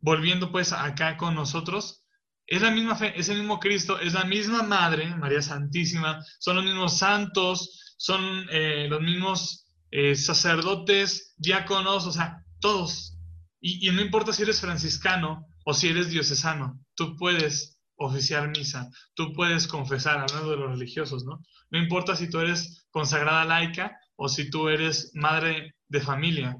volviendo 0.00 0.50
pues 0.50 0.72
acá 0.72 1.18
con 1.18 1.34
nosotros, 1.34 2.06
es 2.46 2.62
la 2.62 2.70
misma 2.70 2.96
fe, 2.96 3.12
es 3.14 3.28
el 3.28 3.40
mismo 3.40 3.60
Cristo, 3.60 4.00
es 4.00 4.14
la 4.14 4.24
misma 4.24 4.62
Madre, 4.62 5.14
María 5.14 5.42
Santísima, 5.42 6.24
son 6.38 6.56
los 6.56 6.64
mismos 6.64 6.96
santos, 6.96 7.94
son 7.98 8.46
los 8.46 9.02
mismos 9.02 9.66
sacerdotes, 10.14 11.34
diáconos, 11.36 12.06
o 12.06 12.12
sea, 12.12 12.42
todos. 12.60 13.18
Y, 13.60 13.86
y, 13.86 13.92
no 13.92 14.00
importa 14.00 14.32
si 14.32 14.44
eres 14.44 14.62
franciscano 14.62 15.48
o 15.68 15.74
si 15.74 15.88
eres 15.88 16.08
diocesano, 16.08 16.80
tú 16.94 17.14
puedes 17.14 17.78
oficiar 17.96 18.48
misa, 18.48 18.88
tú 19.12 19.34
puedes 19.34 19.68
confesar, 19.68 20.16
hablando 20.16 20.52
de 20.52 20.56
los 20.56 20.70
religiosos, 20.70 21.26
¿no? 21.26 21.42
No 21.70 21.78
importa 21.78 22.16
si 22.16 22.30
tú 22.30 22.40
eres 22.40 22.86
consagrada 22.90 23.44
laica 23.44 23.94
o 24.16 24.30
si 24.30 24.48
tú 24.48 24.70
eres 24.70 25.12
madre 25.14 25.74
de 25.88 26.00
familia, 26.00 26.56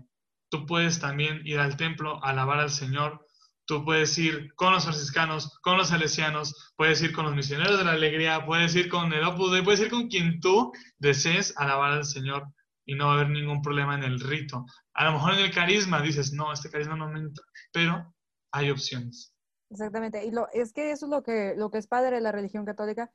tú 0.50 0.66
puedes 0.66 1.00
también 1.00 1.40
ir 1.46 1.58
al 1.58 1.78
templo 1.78 2.22
a 2.22 2.32
alabar 2.32 2.60
al 2.60 2.68
Señor, 2.68 3.24
tú 3.64 3.82
puedes 3.82 4.18
ir 4.18 4.52
con 4.56 4.74
los 4.74 4.84
franciscanos, 4.84 5.58
con 5.62 5.78
los 5.78 5.88
salesianos, 5.88 6.74
puedes 6.76 7.00
ir 7.00 7.12
con 7.14 7.24
los 7.24 7.34
misioneros 7.34 7.78
de 7.78 7.84
la 7.84 7.92
alegría, 7.92 8.44
puedes 8.44 8.76
ir 8.76 8.90
con 8.90 9.10
el 9.14 9.24
Opus 9.24 9.52
Dei, 9.52 9.62
puedes 9.62 9.80
ir 9.80 9.88
con 9.88 10.08
quien 10.08 10.38
tú 10.38 10.70
desees 10.98 11.54
alabar 11.56 11.92
al 11.92 12.04
Señor 12.04 12.46
y 12.84 12.94
no 12.94 13.06
va 13.06 13.12
a 13.12 13.14
haber 13.14 13.30
ningún 13.30 13.62
problema 13.62 13.94
en 13.94 14.04
el 14.04 14.20
rito. 14.20 14.66
A 14.92 15.06
lo 15.06 15.12
mejor 15.12 15.32
en 15.32 15.46
el 15.46 15.50
carisma 15.50 16.02
dices, 16.02 16.34
no, 16.34 16.52
este 16.52 16.68
carisma 16.68 16.94
no 16.94 17.08
me 17.08 17.20
entra, 17.20 17.46
pero 17.72 18.14
hay 18.52 18.70
opciones. 18.70 19.34
Exactamente, 19.70 20.24
y 20.24 20.30
lo, 20.30 20.48
es 20.52 20.72
que 20.72 20.90
eso 20.90 21.06
es 21.06 21.10
lo 21.10 21.22
que, 21.22 21.54
lo 21.56 21.70
que 21.70 21.78
es 21.78 21.86
padre 21.86 22.16
de 22.16 22.22
la 22.22 22.32
religión 22.32 22.64
católica, 22.64 23.12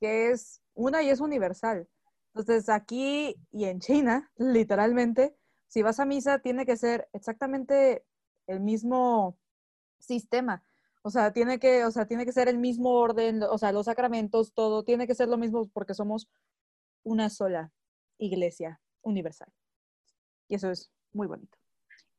que 0.00 0.30
es 0.30 0.62
una 0.74 1.02
y 1.02 1.10
es 1.10 1.20
universal. 1.20 1.88
Entonces, 2.34 2.68
aquí 2.68 3.36
y 3.50 3.64
en 3.64 3.80
China, 3.80 4.30
literalmente, 4.36 5.36
si 5.66 5.82
vas 5.82 6.00
a 6.00 6.06
misa, 6.06 6.38
tiene 6.40 6.64
que 6.64 6.76
ser 6.76 7.08
exactamente 7.12 8.04
el 8.46 8.60
mismo 8.60 9.38
sistema. 9.98 10.64
O 11.02 11.10
sea, 11.10 11.32
tiene 11.32 11.58
que, 11.58 11.84
o 11.84 11.90
sea, 11.90 12.06
tiene 12.06 12.24
que 12.24 12.32
ser 12.32 12.48
el 12.48 12.58
mismo 12.58 12.90
orden, 12.90 13.42
o 13.42 13.58
sea, 13.58 13.72
los 13.72 13.86
sacramentos, 13.86 14.52
todo, 14.52 14.84
tiene 14.84 15.06
que 15.06 15.14
ser 15.14 15.28
lo 15.28 15.38
mismo 15.38 15.68
porque 15.68 15.94
somos 15.94 16.28
una 17.02 17.30
sola 17.30 17.72
iglesia 18.18 18.80
universal. 19.02 19.52
Y 20.48 20.56
eso 20.56 20.70
es 20.70 20.90
muy 21.12 21.26
bonito. 21.26 21.59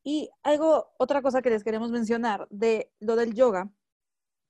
Y 0.03 0.31
algo, 0.43 0.93
otra 0.97 1.21
cosa 1.21 1.41
que 1.41 1.49
les 1.49 1.63
queremos 1.63 1.91
mencionar 1.91 2.47
de 2.49 2.91
lo 2.99 3.15
del 3.15 3.33
yoga 3.33 3.71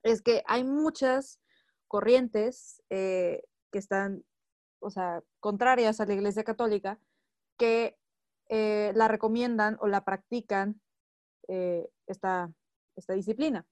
es 0.04 0.22
que 0.22 0.44
hay 0.48 0.64
muchas 0.64 1.40
corrientes 1.88 2.82
eh, 2.90 3.44
que 3.72 3.80
están, 3.80 4.24
o 4.80 4.90
sea, 4.90 5.24
contrarias 5.40 6.00
a 6.00 6.06
la 6.06 6.14
Iglesia 6.14 6.44
Católica 6.44 7.00
que 7.58 7.98
eh, 8.50 8.94
la 8.96 9.08
recomiendan 9.08 9.78
o 9.82 9.88
la 9.88 10.06
practican 10.06 10.82
eh, 11.48 11.90
esta, 12.08 12.52
esta, 12.96 13.14
disciplina, 13.14 13.66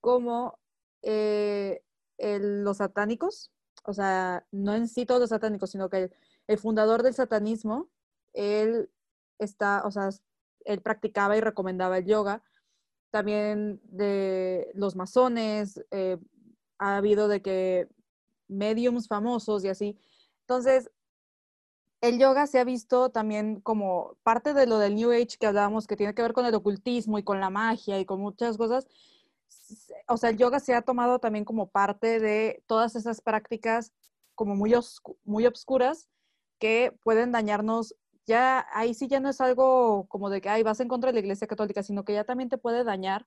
como 0.00 0.58
los 1.02 2.76
satánicos, 2.76 3.52
o 3.84 3.92
sea, 3.92 4.46
no 4.50 4.74
en 4.74 4.88
sí 4.88 5.06
todos 5.06 5.20
los 5.20 5.30
satánicos, 5.30 5.70
sino 5.70 5.88
que 5.88 6.04
el, 6.04 6.16
el 6.46 6.58
fundador 6.58 7.02
del 7.02 7.14
satanismo, 7.14 7.88
él 8.32 8.90
está, 9.38 9.82
o 9.84 9.90
sea, 9.90 10.10
él 10.66 10.82
practicaba 10.82 11.36
y 11.36 11.40
recomendaba 11.40 11.98
el 11.98 12.06
yoga. 12.06 12.42
También 13.10 13.80
de 13.84 14.70
los 14.74 14.96
masones, 14.96 15.82
eh, 15.90 16.18
ha 16.78 16.96
habido 16.96 17.28
de 17.28 17.40
que 17.40 17.88
mediums 18.48 19.08
famosos 19.08 19.64
y 19.64 19.68
así. 19.68 19.98
Entonces, 20.42 20.90
el 22.00 22.18
yoga 22.18 22.46
se 22.46 22.58
ha 22.58 22.64
visto 22.64 23.10
también 23.10 23.60
como 23.60 24.16
parte 24.22 24.54
de 24.54 24.66
lo 24.66 24.78
del 24.78 24.94
New 24.94 25.10
Age 25.10 25.38
que 25.40 25.46
hablábamos, 25.46 25.86
que 25.86 25.96
tiene 25.96 26.14
que 26.14 26.22
ver 26.22 26.32
con 26.32 26.46
el 26.46 26.54
ocultismo 26.54 27.18
y 27.18 27.22
con 27.22 27.40
la 27.40 27.50
magia 27.50 27.98
y 27.98 28.04
con 28.04 28.20
muchas 28.20 28.56
cosas. 28.56 28.86
O 30.08 30.16
sea, 30.16 30.30
el 30.30 30.36
yoga 30.36 30.60
se 30.60 30.74
ha 30.74 30.82
tomado 30.82 31.18
también 31.18 31.44
como 31.44 31.68
parte 31.68 32.20
de 32.20 32.62
todas 32.66 32.94
esas 32.96 33.20
prácticas 33.20 33.92
como 34.34 34.54
muy, 34.54 34.74
muy 35.24 35.46
obscuras 35.46 36.08
que 36.58 36.96
pueden 37.02 37.32
dañarnos 37.32 37.94
ya 38.26 38.66
ahí 38.72 38.94
sí 38.94 39.08
ya 39.08 39.20
no 39.20 39.30
es 39.30 39.40
algo 39.40 40.06
como 40.08 40.30
de 40.30 40.40
que 40.40 40.48
ay, 40.48 40.62
vas 40.62 40.80
en 40.80 40.88
contra 40.88 41.10
de 41.10 41.14
la 41.14 41.20
Iglesia 41.20 41.46
Católica, 41.46 41.82
sino 41.82 42.04
que 42.04 42.14
ya 42.14 42.24
también 42.24 42.48
te 42.48 42.58
puede 42.58 42.84
dañar 42.84 43.26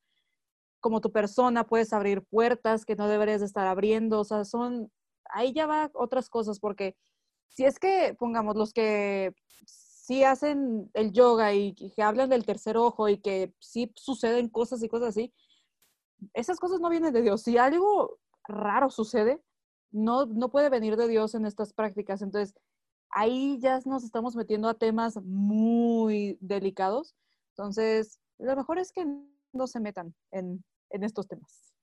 como 0.79 1.01
tu 1.01 1.11
persona, 1.11 1.67
puedes 1.67 1.93
abrir 1.93 2.23
puertas 2.23 2.85
que 2.85 2.95
no 2.95 3.07
deberías 3.07 3.41
de 3.41 3.47
estar 3.47 3.67
abriendo, 3.67 4.21
o 4.21 4.23
sea, 4.23 4.45
son, 4.45 4.91
ahí 5.25 5.53
ya 5.53 5.67
va 5.67 5.91
otras 5.93 6.29
cosas, 6.29 6.59
porque 6.59 6.95
si 7.49 7.65
es 7.65 7.79
que, 7.79 8.15
pongamos, 8.17 8.55
los 8.55 8.73
que 8.73 9.33
sí 9.65 10.23
hacen 10.23 10.89
el 10.93 11.11
yoga 11.11 11.53
y, 11.53 11.73
que 11.73 12.01
hablan 12.01 12.29
del 12.29 12.45
tercer 12.45 12.77
ojo 12.77 13.09
y 13.09 13.17
que 13.19 13.53
sí 13.59 13.91
suceden 13.95 14.49
cosas 14.49 14.81
y 14.83 14.89
cosas 14.89 15.09
así, 15.09 15.33
esas 16.33 16.59
cosas 16.59 16.79
no 16.79 16.89
vienen 16.89 17.13
de 17.13 17.21
Dios. 17.21 17.43
Si 17.43 17.57
algo 17.57 18.17
raro 18.47 18.89
sucede, 18.89 19.41
no, 19.91 20.25
no 20.25 20.49
puede 20.49 20.69
venir 20.69 20.95
de 20.97 21.07
Dios 21.07 21.35
en 21.35 21.45
estas 21.45 21.73
prácticas. 21.73 22.21
Entonces, 22.21 22.55
ahí 23.11 23.59
ya 23.59 23.79
nos 23.85 24.03
estamos 24.03 24.35
metiendo 24.35 24.69
a 24.69 24.77
temas 24.77 25.17
muy 25.23 26.37
delicados. 26.41 27.15
Entonces, 27.55 28.19
lo 28.37 28.55
mejor 28.55 28.79
es 28.79 28.91
que 28.91 29.05
no 29.53 29.67
se 29.67 29.79
metan 29.79 30.15
en, 30.31 30.63
estos 30.89 31.27
temas. 31.27 31.73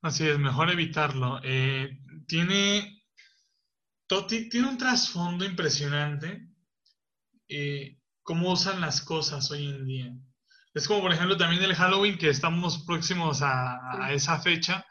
Así 0.00 0.26
es, 0.26 0.38
mejor 0.38 0.70
evitarlo. 0.70 1.40
Eh, 1.44 1.98
tiene, 2.26 3.04
tiene 4.28 4.68
un 4.68 4.78
trasfondo 4.78 5.44
impresionante 5.44 6.48
eh, 7.48 7.98
cómo 8.22 8.52
usan 8.52 8.80
las 8.80 9.00
cosas 9.00 9.50
hoy 9.50 9.68
en 9.68 9.86
día. 9.86 10.16
Es 10.74 10.88
como, 10.88 11.02
por 11.02 11.12
ejemplo, 11.12 11.36
también 11.36 11.62
el 11.62 11.74
Halloween, 11.74 12.18
que 12.18 12.30
estamos 12.30 12.84
próximos 12.84 13.42
a, 13.42 14.06
a 14.06 14.12
esa 14.12 14.40
fecha. 14.40 14.84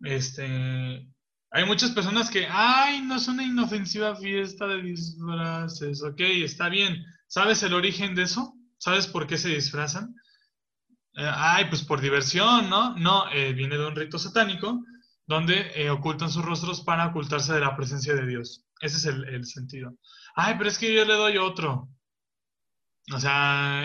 Este, 0.00 1.11
hay 1.54 1.66
muchas 1.66 1.90
personas 1.90 2.30
que, 2.30 2.46
ay, 2.50 3.02
no 3.02 3.16
es 3.16 3.28
una 3.28 3.44
inofensiva 3.44 4.16
fiesta 4.16 4.66
de 4.66 4.80
disfraces, 4.80 6.02
ok, 6.02 6.20
está 6.20 6.70
bien. 6.70 7.04
¿Sabes 7.26 7.62
el 7.62 7.74
origen 7.74 8.14
de 8.14 8.22
eso? 8.22 8.54
¿Sabes 8.78 9.06
por 9.06 9.26
qué 9.26 9.36
se 9.36 9.50
disfrazan? 9.50 10.14
Eh, 11.14 11.30
ay, 11.30 11.66
pues 11.66 11.82
por 11.82 12.00
diversión, 12.00 12.70
¿no? 12.70 12.96
No, 12.96 13.30
eh, 13.30 13.52
viene 13.52 13.76
de 13.76 13.86
un 13.86 13.94
rito 13.94 14.18
satánico 14.18 14.82
donde 15.26 15.70
eh, 15.74 15.90
ocultan 15.90 16.30
sus 16.30 16.42
rostros 16.42 16.80
para 16.80 17.08
ocultarse 17.08 17.52
de 17.52 17.60
la 17.60 17.76
presencia 17.76 18.14
de 18.14 18.26
Dios. 18.26 18.64
Ese 18.80 18.96
es 18.96 19.04
el, 19.04 19.28
el 19.28 19.44
sentido. 19.44 19.92
Ay, 20.34 20.54
pero 20.56 20.70
es 20.70 20.78
que 20.78 20.94
yo 20.94 21.04
le 21.04 21.14
doy 21.14 21.36
otro. 21.36 21.90
O 23.12 23.20
sea, 23.20 23.84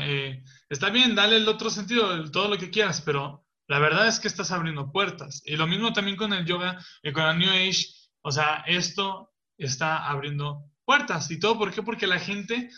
está 0.69 0.89
bien, 0.89 1.15
dale 1.15 1.37
el 1.37 1.47
otro 1.49 1.69
sentido, 1.69 2.31
todo 2.31 2.47
lo 2.47 2.57
que 2.57 2.69
quieras, 2.69 3.01
pero 3.01 3.46
la 3.67 3.79
verdad 3.79 4.07
es 4.07 4.19
que 4.19 4.29
estás 4.29 4.51
abriendo 4.51 4.91
puertas. 4.91 5.41
Y 5.45 5.57
lo 5.57 5.67
mismo 5.67 5.91
también 5.93 6.17
con 6.17 6.33
el 6.33 6.45
yoga 6.45 6.83
y 7.03 7.11
con 7.11 7.25
el 7.25 7.37
New 7.37 7.49
Age. 7.49 7.85
O 8.21 8.31
sea, 8.31 8.63
esto 8.65 9.33
está 9.57 10.07
abriendo 10.07 10.63
puertas. 10.85 11.29
¿Y 11.31 11.39
todo 11.39 11.57
por 11.57 11.73
qué? 11.73 11.83
Porque 11.83 12.07
la 12.07 12.19
gente, 12.19 12.69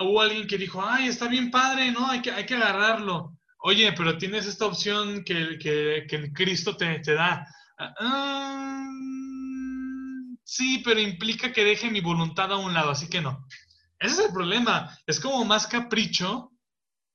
hubo 0.00 0.20
alguien 0.20 0.46
que 0.46 0.56
dijo, 0.56 0.82
ay, 0.84 1.08
está 1.08 1.26
bien 1.26 1.50
padre, 1.50 1.90
¿no? 1.90 2.08
Hay 2.08 2.22
que, 2.22 2.30
hay 2.30 2.46
que 2.46 2.54
agarrarlo. 2.54 3.36
Oye, 3.58 3.92
pero 3.92 4.18
tienes 4.18 4.46
esta 4.46 4.66
opción 4.66 5.24
que, 5.24 5.58
que, 5.58 6.06
que 6.08 6.32
Cristo 6.32 6.76
te, 6.76 7.00
te 7.00 7.14
da. 7.14 7.44
Ah, 7.78 8.88
sí, 10.44 10.80
pero 10.84 11.00
implica 11.00 11.52
que 11.52 11.64
deje 11.64 11.90
mi 11.90 12.00
voluntad 12.00 12.52
a 12.52 12.56
un 12.56 12.72
lado, 12.72 12.90
así 12.90 13.08
que 13.08 13.20
no. 13.20 13.44
Ese 13.98 14.12
es 14.14 14.28
el 14.28 14.32
problema. 14.32 14.96
Es 15.06 15.18
como 15.18 15.44
más 15.44 15.66
capricho 15.66 16.52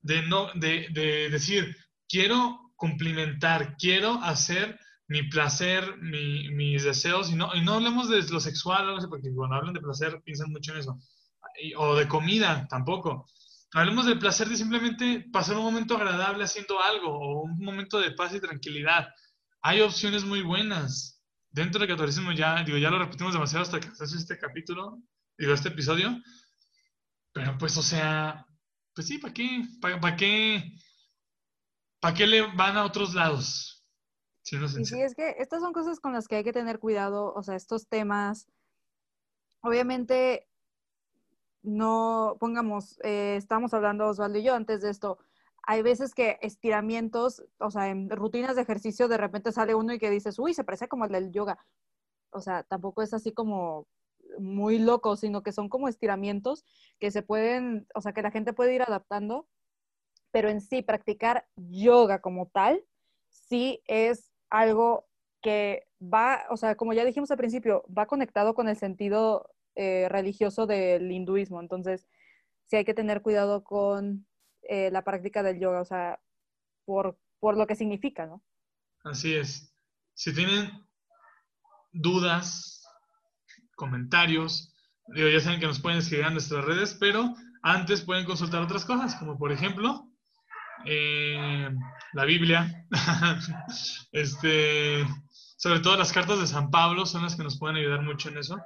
de, 0.01 0.23
no, 0.23 0.51
de, 0.55 0.87
de 0.91 1.29
decir, 1.29 1.77
quiero 2.09 2.70
cumplimentar, 2.81 3.77
quiero 3.77 4.19
hacer 4.23 4.79
mi 5.07 5.21
placer, 5.29 5.97
mis 5.99 6.83
deseos, 6.83 7.29
y 7.29 7.35
no, 7.35 7.53
y 7.53 7.61
no 7.61 7.73
hablemos 7.75 8.09
de 8.09 8.23
lo 8.23 8.39
sexual, 8.39 8.97
porque 9.07 9.31
cuando 9.35 9.55
hablan 9.55 9.75
de 9.75 9.81
placer 9.81 10.19
piensan 10.25 10.49
mucho 10.49 10.71
en 10.71 10.79
eso, 10.79 10.97
o 11.77 11.95
de 11.95 12.07
comida 12.07 12.67
tampoco. 12.67 13.27
Hablemos 13.73 14.07
del 14.07 14.17
placer 14.17 14.49
de 14.49 14.57
simplemente 14.57 15.27
pasar 15.31 15.57
un 15.57 15.63
momento 15.63 15.95
agradable 15.95 16.43
haciendo 16.43 16.81
algo, 16.81 17.09
o 17.09 17.43
un 17.43 17.59
momento 17.59 17.99
de 17.99 18.13
paz 18.13 18.33
y 18.33 18.41
tranquilidad. 18.41 19.09
Hay 19.61 19.81
opciones 19.81 20.23
muy 20.23 20.41
buenas. 20.41 21.21
Dentro 21.51 21.81
del 21.81 21.89
catolicismo 21.89 22.31
ya, 22.31 22.63
digo, 22.63 22.79
ya 22.79 22.89
lo 22.89 22.97
repetimos 22.97 23.33
demasiado 23.33 23.61
hasta 23.61 23.79
que 23.79 23.89
hace 23.89 24.17
este 24.17 24.39
capítulo, 24.39 24.97
digo, 25.37 25.53
este 25.53 25.69
episodio, 25.69 26.19
pero 27.31 27.59
pues, 27.59 27.77
o 27.77 27.83
sea, 27.83 28.43
pues 28.95 29.05
sí, 29.05 29.19
¿para 29.19 29.33
qué? 29.35 29.65
¿Para, 29.79 30.15
qué? 30.15 30.73
¿Para 32.01 32.13
qué 32.13 32.27
le 32.27 32.41
van 32.55 32.77
a 32.77 32.85
otros 32.85 33.13
lados? 33.13 33.85
sí, 34.43 34.57
es 34.99 35.15
que 35.15 35.35
estas 35.37 35.61
son 35.61 35.71
cosas 35.71 35.99
con 35.99 36.13
las 36.13 36.27
que 36.27 36.35
hay 36.35 36.43
que 36.43 36.51
tener 36.51 36.79
cuidado, 36.79 37.31
o 37.33 37.43
sea, 37.43 37.55
estos 37.55 37.87
temas 37.87 38.47
obviamente, 39.61 40.47
no, 41.61 42.37
pongamos, 42.39 42.99
eh, 43.03 43.35
estamos 43.37 43.73
hablando 43.73 44.07
Osvaldo 44.07 44.39
y 44.39 44.43
yo 44.43 44.55
antes 44.55 44.81
de 44.81 44.89
esto, 44.89 45.19
hay 45.63 45.83
veces 45.83 46.13
que 46.15 46.39
estiramientos, 46.41 47.43
o 47.59 47.69
sea, 47.69 47.89
en 47.89 48.09
rutinas 48.09 48.55
de 48.55 48.63
ejercicio 48.63 49.07
de 49.07 49.17
repente 49.17 49.51
sale 49.51 49.75
uno 49.75 49.93
y 49.93 49.99
que 49.99 50.09
dices, 50.09 50.39
uy, 50.39 50.53
se 50.53 50.63
parece 50.63 50.87
como 50.87 51.05
el 51.05 51.11
del 51.11 51.31
yoga. 51.31 51.59
O 52.31 52.41
sea, 52.41 52.63
tampoco 52.63 53.03
es 53.03 53.13
así 53.13 53.31
como 53.31 53.87
muy 54.39 54.79
loco, 54.79 55.15
sino 55.15 55.43
que 55.43 55.51
son 55.51 55.69
como 55.69 55.87
estiramientos 55.87 56.65
que 56.99 57.11
se 57.11 57.21
pueden, 57.21 57.87
o 57.93 58.01
sea, 58.01 58.13
que 58.13 58.23
la 58.23 58.31
gente 58.31 58.53
puede 58.53 58.73
ir 58.73 58.81
adaptando, 58.81 59.47
pero 60.31 60.49
en 60.49 60.61
sí 60.61 60.81
practicar 60.81 61.45
yoga 61.55 62.21
como 62.21 62.47
tal, 62.47 62.83
sí 63.29 63.81
es 63.85 64.31
algo 64.49 65.07
que 65.41 65.87
va, 66.01 66.43
o 66.49 66.57
sea, 66.57 66.75
como 66.75 66.93
ya 66.93 67.05
dijimos 67.05 67.31
al 67.31 67.37
principio, 67.37 67.83
va 67.95 68.05
conectado 68.05 68.53
con 68.53 68.69
el 68.69 68.77
sentido 68.77 69.49
eh, 69.75 70.07
religioso 70.09 70.67
del 70.67 71.11
hinduismo. 71.11 71.61
Entonces, 71.61 72.07
sí 72.65 72.77
hay 72.77 72.85
que 72.85 72.93
tener 72.93 73.21
cuidado 73.21 73.63
con 73.63 74.25
eh, 74.63 74.91
la 74.91 75.03
práctica 75.03 75.43
del 75.43 75.59
yoga, 75.59 75.81
o 75.81 75.85
sea, 75.85 76.19
por, 76.85 77.17
por 77.39 77.57
lo 77.57 77.67
que 77.67 77.75
significa, 77.75 78.25
¿no? 78.25 78.43
Así 79.03 79.33
es. 79.33 79.75
Si 80.13 80.33
tienen 80.33 80.69
dudas, 81.91 82.85
comentarios, 83.75 84.73
digo, 85.15 85.29
ya 85.29 85.39
saben 85.39 85.59
que 85.59 85.65
nos 85.65 85.79
pueden 85.79 85.99
escribir 85.99 86.27
en 86.27 86.33
nuestras 86.33 86.63
redes, 86.63 86.95
pero 86.99 87.33
antes 87.63 88.01
pueden 88.01 88.25
consultar 88.25 88.61
otras 88.61 88.85
cosas, 88.85 89.15
como 89.15 89.37
por 89.37 89.51
ejemplo 89.51 90.11
eh, 90.85 91.69
la 92.13 92.25
Biblia, 92.25 92.85
este, 94.11 95.05
sobre 95.57 95.79
todo 95.79 95.97
las 95.97 96.11
cartas 96.11 96.39
de 96.39 96.47
San 96.47 96.71
Pablo 96.71 97.05
son 97.05 97.23
las 97.23 97.35
que 97.35 97.43
nos 97.43 97.57
pueden 97.57 97.77
ayudar 97.77 98.01
mucho 98.01 98.29
en 98.29 98.37
eso. 98.37 98.57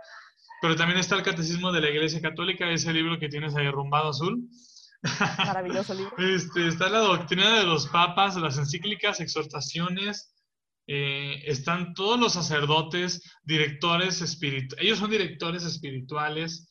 Pero 0.62 0.75
también 0.75 0.99
está 0.99 1.15
el 1.15 1.23
Catecismo 1.23 1.71
de 1.71 1.82
la 1.82 1.89
Iglesia 1.89 2.21
Católica, 2.21 2.69
ese 2.71 2.93
libro 2.93 3.19
que 3.19 3.30
tienes 3.30 3.56
ahí 3.56 3.67
arrumbado 3.67 4.10
azul. 4.10 4.47
Maravilloso 5.38 5.93
libro. 5.93 6.15
Este, 6.17 6.67
está 6.67 6.89
la 6.89 6.99
doctrina 6.99 7.60
de 7.60 7.65
los 7.65 7.88
papas, 7.88 8.36
las 8.38 8.58
encíclicas, 8.58 9.19
exhortaciones, 9.19 10.34
eh, 10.88 11.41
están 11.45 11.93
todos 11.93 12.19
los 12.19 12.34
sacerdotes, 12.34 13.21
directores 13.43 14.21
espirituales, 14.21 14.84
ellos 14.84 14.99
son 14.99 15.10
directores 15.10 15.63
espirituales. 15.63 16.69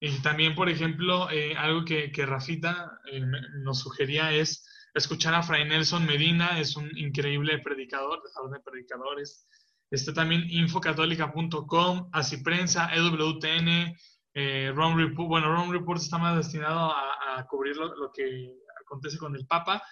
Y 0.00 0.22
también, 0.22 0.54
por 0.54 0.70
ejemplo, 0.70 1.30
eh, 1.30 1.54
algo 1.56 1.84
que, 1.84 2.10
que 2.10 2.24
Rafita 2.24 3.00
eh, 3.12 3.20
nos 3.62 3.80
sugería 3.80 4.32
es 4.32 4.66
escuchar 4.94 5.34
a 5.34 5.42
Fray 5.42 5.68
Nelson 5.68 6.06
Medina, 6.06 6.58
es 6.58 6.74
un 6.76 6.90
increíble 6.96 7.58
predicador, 7.58 8.22
de 8.22 8.60
predicadores. 8.60 9.46
Está 9.90 10.14
también 10.14 10.46
infocatólica.com, 10.48 12.08
Así 12.12 12.38
Prensa, 12.38 12.90
EWTN, 12.94 13.94
eh, 14.34 14.72
Ron 14.74 14.96
Report. 14.96 15.28
Bueno, 15.28 15.52
Ron 15.52 15.72
Report 15.72 16.00
está 16.00 16.16
más 16.16 16.36
destinado 16.36 16.92
a, 16.92 17.46
cubrir 17.48 17.76
lo, 17.76 18.12
que 18.12 18.54
acontece 18.82 19.18
con 19.18 19.34
el 19.34 19.46
Papa, 19.46 19.82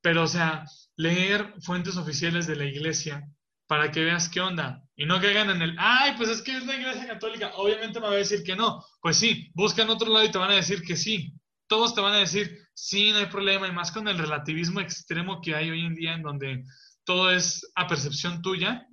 pero 0.00 0.22
o 0.22 0.26
sea, 0.26 0.64
leer 0.96 1.54
fuentes 1.60 1.96
oficiales 1.96 2.46
de 2.46 2.56
la 2.56 2.64
iglesia 2.64 3.26
para 3.72 3.90
que 3.90 4.04
veas 4.04 4.28
qué 4.28 4.38
onda 4.38 4.84
y 4.94 5.06
no 5.06 5.18
caigan 5.18 5.48
en 5.48 5.62
el, 5.62 5.74
ay, 5.78 6.12
pues 6.18 6.28
es 6.28 6.42
que 6.42 6.54
es 6.54 6.66
la 6.66 6.76
iglesia 6.76 7.06
católica, 7.06 7.52
obviamente 7.54 8.00
me 8.00 8.06
va 8.06 8.12
a 8.12 8.16
decir 8.16 8.42
que 8.44 8.54
no. 8.54 8.84
Pues 9.00 9.16
sí, 9.16 9.50
buscan 9.54 9.88
otro 9.88 10.12
lado 10.12 10.26
y 10.26 10.30
te 10.30 10.36
van 10.36 10.50
a 10.50 10.56
decir 10.56 10.82
que 10.82 10.94
sí. 10.94 11.32
Todos 11.68 11.94
te 11.94 12.02
van 12.02 12.12
a 12.12 12.18
decir, 12.18 12.54
sí, 12.74 13.12
no 13.12 13.16
hay 13.16 13.26
problema, 13.26 13.66
y 13.66 13.72
más 13.72 13.90
con 13.90 14.08
el 14.08 14.18
relativismo 14.18 14.80
extremo 14.80 15.40
que 15.40 15.54
hay 15.54 15.70
hoy 15.70 15.86
en 15.86 15.94
día 15.94 16.12
en 16.12 16.20
donde 16.20 16.64
todo 17.04 17.30
es 17.30 17.66
a 17.74 17.86
percepción 17.86 18.42
tuya, 18.42 18.86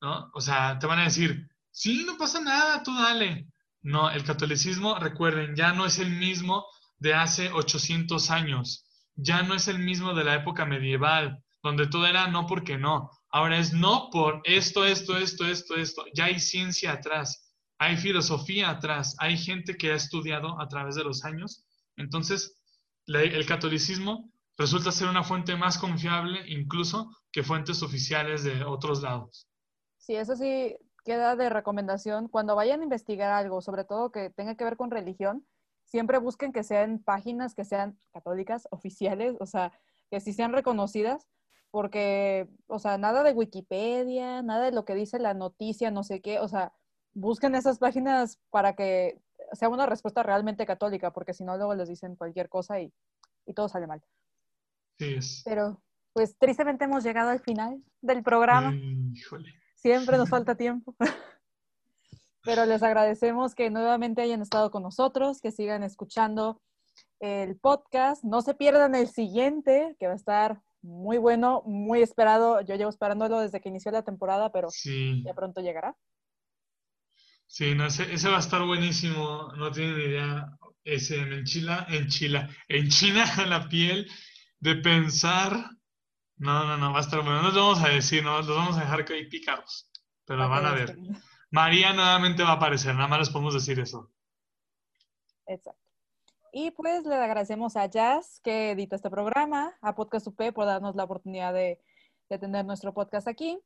¿no? 0.00 0.32
O 0.34 0.40
sea, 0.40 0.80
te 0.80 0.88
van 0.88 0.98
a 0.98 1.04
decir, 1.04 1.48
sí, 1.70 2.02
no 2.04 2.16
pasa 2.16 2.40
nada, 2.40 2.82
tú 2.82 2.92
dale. 2.96 3.46
No, 3.82 4.10
el 4.10 4.24
catolicismo, 4.24 4.98
recuerden, 4.98 5.54
ya 5.54 5.74
no 5.74 5.86
es 5.86 6.00
el 6.00 6.10
mismo 6.10 6.66
de 6.98 7.14
hace 7.14 7.52
800 7.52 8.32
años, 8.32 8.84
ya 9.14 9.44
no 9.44 9.54
es 9.54 9.68
el 9.68 9.78
mismo 9.78 10.12
de 10.12 10.24
la 10.24 10.34
época 10.34 10.66
medieval, 10.66 11.38
donde 11.62 11.86
todo 11.86 12.04
era 12.06 12.26
no 12.26 12.48
porque 12.48 12.78
no, 12.78 13.12
ahora 13.32 13.58
es 13.58 13.72
no 13.72 14.10
por 14.10 14.40
esto, 14.44 14.84
esto, 14.84 15.16
esto, 15.16 15.46
esto, 15.46 15.74
esto, 15.74 16.04
ya 16.14 16.26
hay 16.26 16.38
ciencia 16.38 16.92
atrás, 16.92 17.52
hay 17.78 17.96
filosofía 17.96 18.70
atrás, 18.70 19.16
hay 19.18 19.36
gente 19.36 19.76
que 19.76 19.90
ha 19.90 19.96
estudiado 19.96 20.60
a 20.60 20.68
través 20.68 20.94
de 20.94 21.04
los 21.04 21.24
años, 21.24 21.64
entonces 21.96 22.62
el 23.06 23.46
catolicismo 23.46 24.30
resulta 24.56 24.92
ser 24.92 25.08
una 25.08 25.24
fuente 25.24 25.56
más 25.56 25.78
confiable 25.78 26.40
incluso 26.46 27.10
que 27.32 27.42
fuentes 27.42 27.82
oficiales 27.82 28.44
de 28.44 28.64
otros 28.64 29.02
lados. 29.02 29.48
Sí, 29.96 30.14
eso 30.14 30.36
sí, 30.36 30.76
queda 31.04 31.34
de 31.34 31.48
recomendación, 31.48 32.28
cuando 32.28 32.54
vayan 32.54 32.80
a 32.80 32.84
investigar 32.84 33.32
algo, 33.32 33.62
sobre 33.62 33.84
todo 33.84 34.12
que 34.12 34.30
tenga 34.30 34.54
que 34.54 34.64
ver 34.64 34.76
con 34.76 34.90
religión, 34.90 35.46
siempre 35.84 36.18
busquen 36.18 36.52
que 36.52 36.62
sean 36.62 36.98
páginas 36.98 37.54
que 37.54 37.64
sean 37.64 37.98
católicas, 38.12 38.68
oficiales, 38.70 39.36
o 39.40 39.46
sea, 39.46 39.72
que 40.10 40.20
sí 40.20 40.32
sean 40.32 40.52
reconocidas, 40.52 41.26
porque, 41.72 42.48
o 42.66 42.78
sea, 42.78 42.98
nada 42.98 43.22
de 43.24 43.32
Wikipedia, 43.32 44.42
nada 44.42 44.66
de 44.66 44.72
lo 44.72 44.84
que 44.84 44.94
dice 44.94 45.18
la 45.18 45.32
noticia, 45.32 45.90
no 45.90 46.04
sé 46.04 46.20
qué, 46.20 46.38
o 46.38 46.46
sea, 46.46 46.74
busquen 47.14 47.54
esas 47.54 47.78
páginas 47.78 48.38
para 48.50 48.74
que 48.74 49.18
sea 49.52 49.70
una 49.70 49.86
respuesta 49.86 50.22
realmente 50.22 50.66
católica, 50.66 51.14
porque 51.14 51.32
si 51.32 51.44
no, 51.44 51.56
luego 51.56 51.74
les 51.74 51.88
dicen 51.88 52.14
cualquier 52.14 52.50
cosa 52.50 52.78
y, 52.78 52.92
y 53.46 53.54
todo 53.54 53.70
sale 53.70 53.86
mal. 53.86 54.02
Sí 54.98 55.14
es. 55.14 55.42
Pero, 55.46 55.80
pues 56.12 56.36
tristemente 56.36 56.84
hemos 56.84 57.04
llegado 57.04 57.30
al 57.30 57.40
final 57.40 57.82
del 58.02 58.22
programa. 58.22 58.74
Híjole. 58.74 59.54
Siempre 59.74 60.18
nos 60.18 60.28
falta 60.28 60.54
tiempo. 60.54 60.94
Pero 62.44 62.66
les 62.66 62.82
agradecemos 62.82 63.54
que 63.54 63.70
nuevamente 63.70 64.20
hayan 64.20 64.42
estado 64.42 64.70
con 64.70 64.82
nosotros, 64.82 65.40
que 65.40 65.52
sigan 65.52 65.82
escuchando 65.82 66.60
el 67.18 67.56
podcast. 67.56 68.24
No 68.24 68.42
se 68.42 68.52
pierdan 68.52 68.94
el 68.94 69.08
siguiente, 69.08 69.96
que 69.98 70.06
va 70.06 70.12
a 70.12 70.16
estar 70.16 70.60
muy 70.82 71.18
bueno, 71.18 71.62
muy 71.64 72.02
esperado. 72.02 72.60
Yo 72.60 72.74
llevo 72.74 72.90
esperándolo 72.90 73.40
desde 73.40 73.60
que 73.60 73.68
inició 73.68 73.90
la 73.92 74.02
temporada, 74.02 74.52
pero 74.52 74.68
ya 74.84 75.34
pronto 75.34 75.60
llegará. 75.60 75.96
Sí, 77.46 77.74
no, 77.74 77.86
ese, 77.86 78.12
ese, 78.12 78.28
va 78.28 78.36
a 78.36 78.40
estar 78.40 78.64
buenísimo. 78.64 79.52
No 79.56 79.70
tienen 79.70 80.00
idea. 80.00 80.46
Ese 80.84 81.20
en 81.20 81.32
enchila, 81.32 81.86
enchila, 81.88 82.48
enchina 82.66 83.24
la 83.46 83.68
piel 83.68 84.10
de 84.58 84.76
pensar 84.76 85.70
no, 86.42 86.64
no, 86.64 86.76
no, 86.76 86.92
va 86.92 86.98
a 86.98 87.02
estar 87.02 87.22
bueno. 87.22 87.40
No 87.40 87.48
les 87.48 87.56
vamos 87.56 87.82
a 87.84 87.88
decir, 87.88 88.24
no, 88.24 88.38
los 88.38 88.48
vamos 88.48 88.76
a 88.76 88.80
dejar 88.80 89.04
que 89.04 89.14
hay 89.14 89.28
pícaros. 89.28 89.88
Pero 90.24 90.48
van 90.48 90.66
a 90.66 90.72
ver. 90.72 90.96
María 91.50 91.92
nuevamente 91.92 92.42
va 92.42 92.50
a 92.50 92.54
aparecer, 92.54 92.94
nada 92.94 93.06
más 93.06 93.20
les 93.20 93.30
podemos 93.30 93.54
decir 93.54 93.78
eso. 93.78 94.10
Exacto. 95.46 95.91
Y 96.52 96.70
pues 96.72 97.04
le 97.06 97.14
agradecemos 97.14 97.76
a 97.76 97.86
Jazz 97.86 98.40
que 98.44 98.72
edita 98.72 98.96
este 98.96 99.10
programa, 99.10 99.74
a 99.80 99.94
Podcast 99.94 100.26
UP 100.26 100.52
por 100.54 100.66
darnos 100.66 100.94
la 100.94 101.04
oportunidad 101.04 101.54
de, 101.54 101.80
de 102.28 102.38
tener 102.38 102.64
nuestro 102.64 102.92
podcast 102.92 103.26
aquí. 103.26 103.58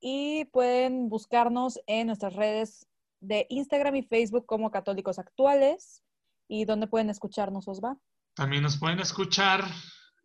Y 0.00 0.44
pueden 0.46 1.08
buscarnos 1.08 1.80
en 1.86 2.06
nuestras 2.06 2.34
redes 2.34 2.86
de 3.20 3.46
Instagram 3.50 3.96
y 3.96 4.02
Facebook 4.04 4.46
como 4.46 4.70
Católicos 4.70 5.18
Actuales. 5.18 6.04
¿Y 6.46 6.64
dónde 6.64 6.86
pueden 6.86 7.10
escucharnos, 7.10 7.66
Osva? 7.66 7.98
También 8.34 8.62
nos 8.62 8.78
pueden 8.78 9.00
escuchar 9.00 9.64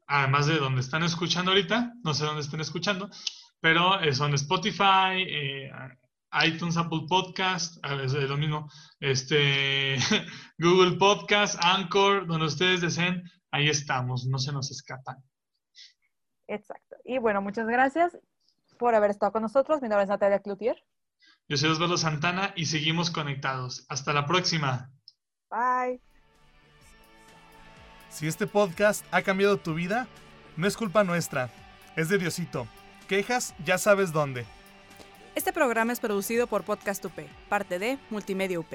además 0.08 0.48
de 0.48 0.58
donde 0.58 0.82
están 0.82 1.04
escuchando 1.04 1.52
ahorita, 1.52 1.94
no 2.04 2.14
sé 2.14 2.26
dónde 2.26 2.42
estén 2.42 2.62
escuchando, 2.62 3.10
pero 3.60 4.00
eh, 4.02 4.14
son 4.14 4.34
Spotify, 4.34 5.24
eh, 5.28 5.72
iTunes, 6.46 6.78
Apple 6.78 7.06
Podcast, 7.08 7.78
es 8.04 8.14
lo 8.14 8.38
mismo, 8.38 8.70
este, 9.00 9.98
Google 10.58 10.98
Podcast, 10.98 11.58
Anchor, 11.62 12.26
donde 12.28 12.48
ustedes 12.48 12.82
deseen, 12.82 13.24
ahí 13.52 13.70
estamos, 13.70 14.26
no 14.26 14.40
se 14.40 14.52
nos 14.52 14.72
escapan. 14.72 15.18
Exacto. 16.48 16.98
Y 17.06 17.20
bueno, 17.20 17.42
muchas 17.42 17.68
gracias 17.68 18.18
por 18.78 18.96
haber 18.96 19.12
estado 19.12 19.32
con 19.32 19.44
nosotros. 19.44 19.82
Mi 19.82 19.90
nombre 19.90 20.04
es 20.04 20.10
Natalia 20.10 20.40
Cloutier. 20.40 20.84
Yo 21.48 21.58
soy 21.58 21.70
Osvaldo 21.70 21.98
Santana 21.98 22.54
y 22.56 22.66
seguimos 22.66 23.12
conectados. 23.12 23.86
Hasta 23.90 24.14
la 24.14 24.26
próxima. 24.26 24.92
Bye. 25.50 26.02
Si 28.10 28.28
este 28.28 28.48
podcast 28.48 29.06
ha 29.12 29.22
cambiado 29.22 29.58
tu 29.58 29.74
vida, 29.74 30.08
no 30.56 30.68
es 30.68 30.78
culpa 30.78 31.04
nuestra, 31.04 31.50
es 31.96 32.10
de 32.10 32.18
Diosito. 32.18 32.68
Quejas, 33.08 33.56
ya 33.66 33.78
sabes 33.78 34.12
dónde. 34.12 34.46
Este 35.36 35.52
programa 35.52 35.92
es 35.92 36.00
producido 36.00 36.46
por 36.46 36.64
Podcast 36.64 37.04
UP, 37.06 37.14
parte 37.50 37.80
de 37.80 37.98
Multimedia 38.12 38.60
UP. 38.60 38.72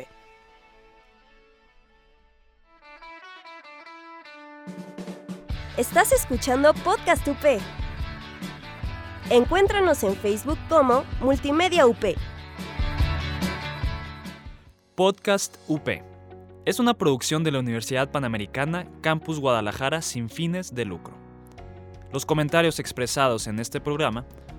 Estás 5.77 6.11
escuchando 6.11 6.75
Podcast 6.75 7.29
UP. 7.29 7.61
Encuéntranos 9.31 10.03
en 10.03 10.17
Facebook 10.17 10.59
como 10.69 11.05
Multimedia 11.21 11.87
UP. 11.87 12.17
Podcast 14.97 15.59
UP 15.69 15.89
es 16.65 16.81
una 16.81 16.93
producción 16.95 17.45
de 17.45 17.53
la 17.53 17.61
Universidad 17.61 18.11
Panamericana 18.11 18.89
Campus 19.01 19.39
Guadalajara 19.39 20.03
sin 20.03 20.29
fines 20.29 20.75
de 20.75 20.85
lucro. 20.87 21.15
Los 22.13 22.27
comentarios 22.27 22.81
expresados 22.81 23.47
en 23.47 23.61
este 23.61 23.81
programa 23.81 24.27